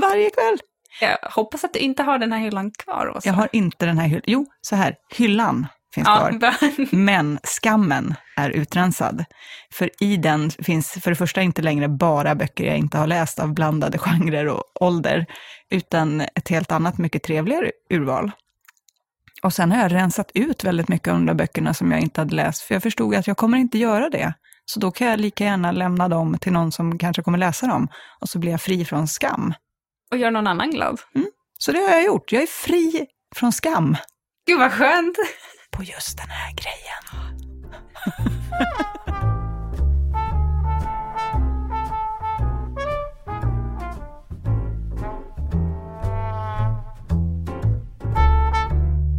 [0.00, 0.58] Varje kväll.
[1.00, 3.28] Jag hoppas att du inte har den här hyllan kvar, Åsa.
[3.28, 4.22] Jag har inte den här hyllan.
[4.26, 6.96] Jo, så här, hyllan finns ja, kvar.
[6.96, 9.24] Men skammen är utrensad.
[9.72, 13.38] För i den finns för det första inte längre bara böcker jag inte har läst
[13.38, 15.26] av blandade genrer och ålder,
[15.70, 18.30] utan ett helt annat, mycket trevligare urval.
[19.42, 22.20] Och sen har jag rensat ut väldigt mycket av de där böckerna som jag inte
[22.20, 24.34] hade läst, för jag förstod att jag kommer inte göra det.
[24.64, 27.88] Så då kan jag lika gärna lämna dem till någon som kanske kommer läsa dem,
[28.20, 29.54] och så blir jag fri från skam.
[30.10, 31.00] Och gör någon annan glad.
[31.14, 31.30] Mm.
[31.58, 32.32] Så det har jag gjort.
[32.32, 33.96] Jag är fri från skam.
[34.46, 35.18] Gud vad skönt!
[35.76, 37.04] på just den här grejen.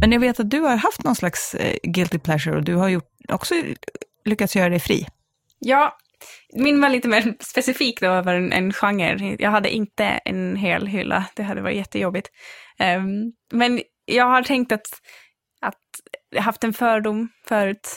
[0.00, 2.88] Men jag vet att du har haft någon slags eh, guilty pleasure och du har
[2.88, 3.54] gjort, också
[4.24, 5.06] lyckats göra dig fri.
[5.58, 5.98] Ja,
[6.52, 9.36] min var lite mer specifik då över en, en genre.
[9.38, 12.30] Jag hade inte en hel hylla, det hade varit jättejobbigt.
[12.78, 14.86] Um, men jag har tänkt att
[16.30, 17.88] jag haft en fördom förut,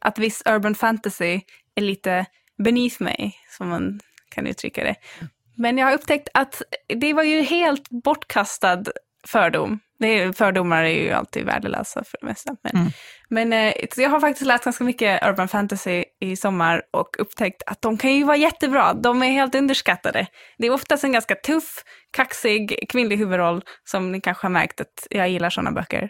[0.00, 1.40] att viss urban fantasy
[1.74, 2.26] är lite
[2.64, 4.00] beneath mig, som man
[4.34, 4.94] kan uttrycka det.
[5.56, 8.84] Men jag har upptäckt att det var ju helt bortkastad
[9.26, 9.80] fördom.
[10.02, 12.56] Det är, fördomar är ju alltid värdelösa för det mesta.
[12.62, 12.92] Men, mm.
[13.28, 17.82] men eh, jag har faktiskt läst ganska mycket urban fantasy i sommar och upptäckt att
[17.82, 18.94] de kan ju vara jättebra.
[18.94, 20.26] De är helt underskattade.
[20.58, 21.84] Det är oftast en ganska tuff,
[22.16, 26.08] kaxig kvinnlig huvudroll som ni kanske har märkt att jag gillar sådana böcker.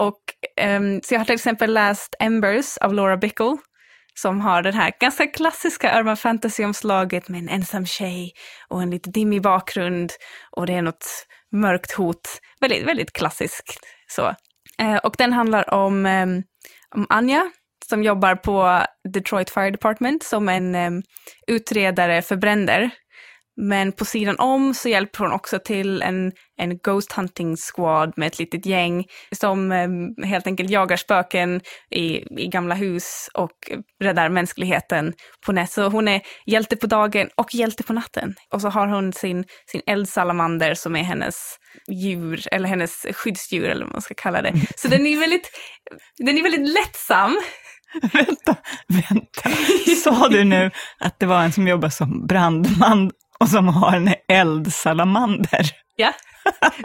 [0.00, 0.20] Och,
[0.66, 3.56] um, så jag har till exempel läst Embers av Laura Bickle,
[4.14, 8.32] som har den här ganska klassiska urban fantasy-omslaget med en ensam tjej
[8.68, 10.12] och en lite dimmig bakgrund
[10.50, 12.40] och det är något mörkt hot.
[12.60, 14.34] Väldigt, väldigt klassiskt så.
[14.78, 16.42] Eh, och den handlar om, ehm,
[16.94, 17.50] om Anja
[17.90, 21.02] som jobbar på Detroit Fire Department som en um,
[21.46, 22.90] utredare för bränder.
[23.60, 28.26] Men på sidan om så hjälper hon också till en, en Ghost Hunting Squad med
[28.26, 29.04] ett litet gäng
[29.40, 29.88] som eh,
[30.26, 32.02] helt enkelt jagar spöken i,
[32.42, 33.50] i gamla hus och
[34.02, 35.12] räddar mänskligheten
[35.46, 35.70] på nät.
[35.70, 38.34] Så hon är hjälte på dagen och hjälte på natten.
[38.52, 41.56] Och så har hon sin, sin eldsalamander som är hennes
[41.90, 44.54] djur, eller hennes skyddsdjur eller vad man ska kalla det.
[44.76, 45.50] Så den är väldigt,
[46.18, 47.40] den är väldigt lättsam.
[48.12, 48.56] vänta,
[48.88, 49.50] vänta.
[50.04, 53.10] Sa du nu att det var en som jobbar som brandman
[53.40, 55.70] och som har en eldsalamander?
[55.96, 56.12] Ja,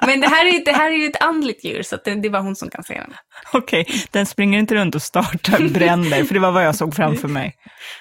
[0.06, 2.30] men det här är, det här är ju ett andligt djur så det, det är
[2.30, 3.14] bara hon som kan se den.
[3.54, 6.96] Okej, okay, den springer inte runt och startar bränder, för det var vad jag såg
[6.96, 7.56] framför mig.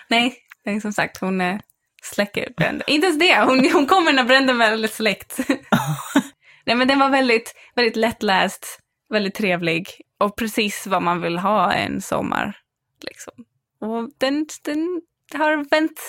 [0.09, 0.35] Nej,
[0.65, 1.59] är som sagt, hon eh,
[2.03, 2.91] släcker bränder.
[2.91, 5.39] Inte ens det, hon, hon kommer när bränden väl är släckt.
[6.67, 8.79] Nej men den var väldigt, väldigt lättläst,
[9.11, 9.89] väldigt trevlig
[10.21, 12.57] och precis vad man vill ha en sommar.
[13.01, 13.33] Liksom.
[13.81, 15.01] Och den, den
[15.35, 16.01] har vänt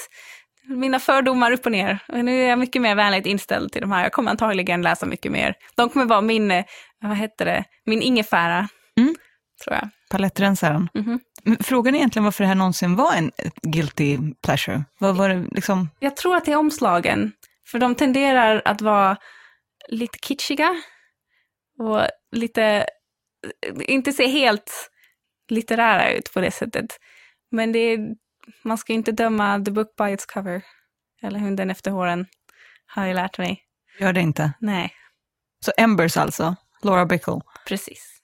[0.68, 2.00] mina fördomar upp och ner.
[2.08, 4.04] Och nu är jag mycket mer vänligt inställd till de här.
[4.04, 5.56] Jag kommer antagligen läsa mycket mer.
[5.76, 6.66] De kommer vara min, eh,
[7.02, 9.16] vad heter det, min ingefära, mm.
[9.64, 9.90] tror jag.
[10.10, 10.90] Palettrensaren.
[10.96, 11.64] Mm -hmm.
[11.64, 14.84] Frågan är egentligen varför det här någonsin var en guilty pleasure.
[15.00, 15.90] Vad var det liksom?
[16.00, 17.32] Jag tror att det är omslagen.
[17.68, 19.18] För de tenderar att vara
[19.88, 20.76] lite kitschiga
[21.80, 22.02] och
[22.32, 22.86] lite,
[23.80, 24.90] inte se helt
[25.50, 26.86] litterära ut på det sättet.
[27.52, 28.16] Men det är,
[28.64, 30.64] man ska inte döma the book by its cover.
[31.22, 32.26] Eller hunden efter håren,
[32.86, 33.62] har jag lärt mig.
[34.00, 34.54] Gör det inte?
[34.60, 34.94] Nej.
[35.66, 37.42] Så Embers alltså, Laura Bickle?
[37.68, 38.22] Precis.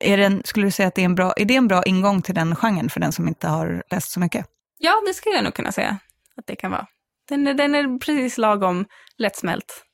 [0.00, 1.82] Är det en, skulle du säga att det är en, bra, är det en bra
[1.82, 4.46] ingång till den genren för den som inte har läst så mycket?
[4.78, 5.98] Ja, det skulle jag nog kunna säga
[6.36, 6.86] att det kan vara.
[7.28, 8.86] Den, är, den är precis lagom
[9.16, 9.84] lättsmält.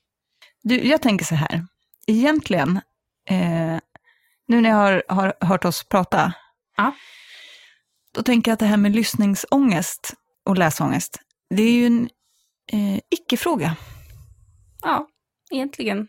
[0.62, 1.66] Du, jag tänker så här,
[2.06, 2.80] egentligen,
[3.28, 3.78] eh,
[4.48, 6.32] nu när jag har, har hört oss prata,
[6.76, 6.94] ja.
[8.14, 10.14] Då tänker jag att det här med lyssningsångest
[10.46, 11.18] och läsångest,
[11.54, 12.08] det är ju en
[12.72, 13.76] eh, icke-fråga.
[14.82, 15.08] Ja,
[15.50, 16.08] egentligen.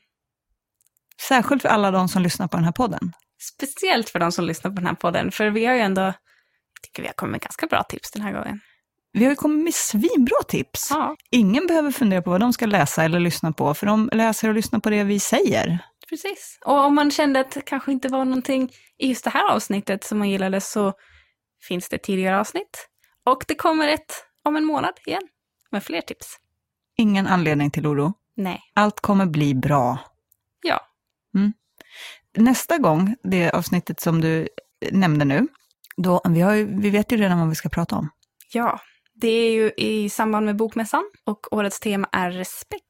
[1.28, 3.14] Särskilt för alla de som lyssnar på den här podden.
[3.42, 6.16] Speciellt för de som lyssnar på den här podden, för vi har ju ändå, jag
[6.82, 8.60] tycker vi har kommit med ganska bra tips den här gången.
[9.14, 10.88] Vi har ju kommit med svinbra tips.
[10.90, 11.16] Ja.
[11.32, 14.54] Ingen behöver fundera på vad de ska läsa eller lyssna på, för de läser och
[14.54, 15.80] lyssnar på det vi säger.
[16.10, 16.58] Precis.
[16.66, 20.04] Och om man kände att det kanske inte var någonting i just det här avsnittet
[20.04, 20.94] som man gillade så
[21.68, 22.90] finns det tidigare avsnitt.
[23.26, 25.28] Och det kommer ett om en månad igen
[25.72, 26.38] med fler tips.
[26.98, 28.14] Ingen anledning till oro.
[28.36, 28.62] Nej.
[28.74, 30.00] Allt kommer bli bra.
[30.62, 30.82] Ja.
[31.36, 31.54] Mm.
[32.38, 34.48] Nästa gång, det avsnittet som du
[34.92, 35.48] nämnde nu,
[35.98, 38.10] då, vi, har, vi vet ju redan vad vi ska prata om.
[38.54, 38.80] Ja,
[39.14, 42.86] det är ju i samband med Bokmässan och årets tema är respekt.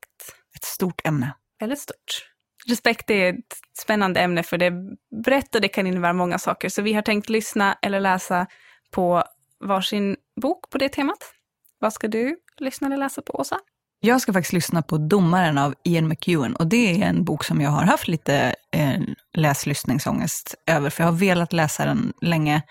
[0.55, 1.35] Ett stort ämne.
[1.59, 2.30] Väldigt stort.
[2.67, 6.69] Respekt är ett spännande ämne för det är brett och det kan innebära många saker.
[6.69, 8.47] Så vi har tänkt lyssna eller läsa
[8.91, 9.23] på
[9.59, 11.33] varsin bok på det temat.
[11.79, 13.59] Vad ska du lyssna eller läsa på, Åsa?
[13.99, 17.61] Jag ska faktiskt lyssna på Domaren av Ian McEwan och det är en bok som
[17.61, 19.01] jag har haft lite eh,
[19.33, 22.61] läslyssningsångest över, för jag har velat läsa den länge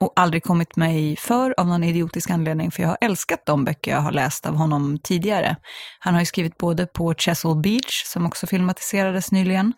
[0.00, 3.90] och aldrig kommit mig för av någon idiotisk anledning, för jag har älskat de böcker
[3.90, 5.56] jag har läst av honom tidigare.
[5.98, 9.72] Han har ju skrivit både på Chesil Beach, som också filmatiserades nyligen,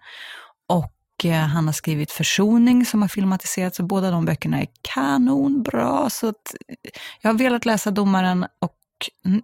[0.68, 6.10] och eh, han har skrivit Försoning som har filmatiserats, och båda de böckerna är kanonbra.
[6.10, 6.90] Så att eh,
[7.22, 8.74] jag har velat läsa Domaren och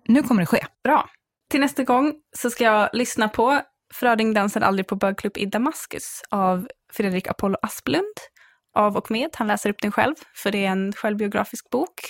[0.08, 0.66] nu kommer det ske.
[0.84, 1.08] Bra.
[1.50, 3.60] Till nästa gång så ska jag lyssna på
[3.94, 8.14] Fröding dansar aldrig på bögklubb i Damaskus av Fredrik Apollo Asplund
[8.74, 9.30] av och med.
[9.34, 12.00] Han läser upp den själv, för det är en självbiografisk bok.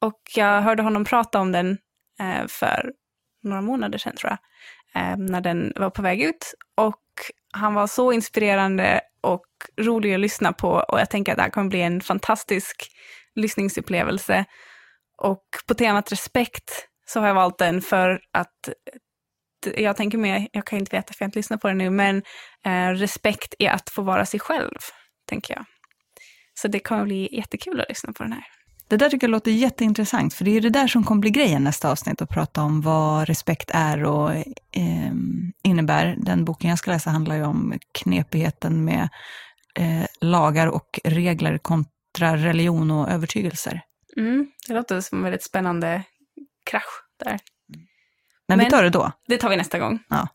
[0.00, 1.78] Och jag hörde honom prata om den
[2.20, 2.92] eh, för
[3.42, 4.38] några månader sedan, tror jag,
[5.02, 6.54] eh, när den var på väg ut.
[6.76, 7.02] Och
[7.52, 9.46] han var så inspirerande och
[9.80, 12.90] rolig att lyssna på och jag tänker att det här kommer bli en fantastisk
[13.34, 14.44] lyssningsupplevelse.
[15.18, 18.68] Och på temat respekt så har jag valt den för att
[19.66, 21.78] eh, jag tänker mer, jag kan inte veta för jag har inte lyssnat på den
[21.78, 22.22] nu, men
[22.66, 24.78] eh, respekt är att få vara sig själv,
[25.28, 25.64] tänker jag.
[26.62, 28.44] Så det kommer bli jättekul att lyssna på den här.
[28.88, 31.64] Det där tycker jag låter jätteintressant, för det är det där som kommer bli grejen
[31.64, 35.12] nästa avsnitt, att prata om vad respekt är och eh,
[35.62, 36.16] innebär.
[36.18, 39.08] Den boken jag ska läsa handlar ju om knepigheten med
[39.74, 43.80] eh, lagar och regler kontra religion och övertygelser.
[44.16, 46.02] Mm, det låter som en väldigt spännande
[46.70, 47.38] krasch där.
[48.48, 49.12] Men, Men vi tar det då.
[49.28, 49.98] Det tar vi nästa gång.
[50.08, 50.28] Ja.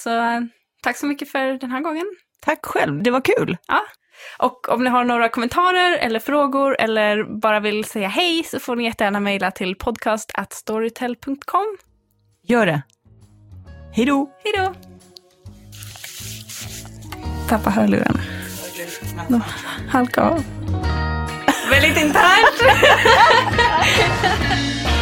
[0.00, 0.40] Så eh,
[0.82, 2.06] tack så mycket för den här gången.
[2.40, 3.56] Tack själv, det var kul.
[3.66, 3.80] Ja.
[4.38, 8.76] Och om ni har några kommentarer eller frågor eller bara vill säga hej så får
[8.76, 11.76] ni jättegärna mejla till podcast@storytel.com.
[12.42, 12.82] Gör det.
[13.92, 14.30] Hej då!
[14.44, 14.74] Hej då!
[17.48, 18.20] Tappa hörlurarna.
[19.28, 19.42] De
[19.88, 20.44] halkade av.
[21.70, 22.62] Väldigt internt.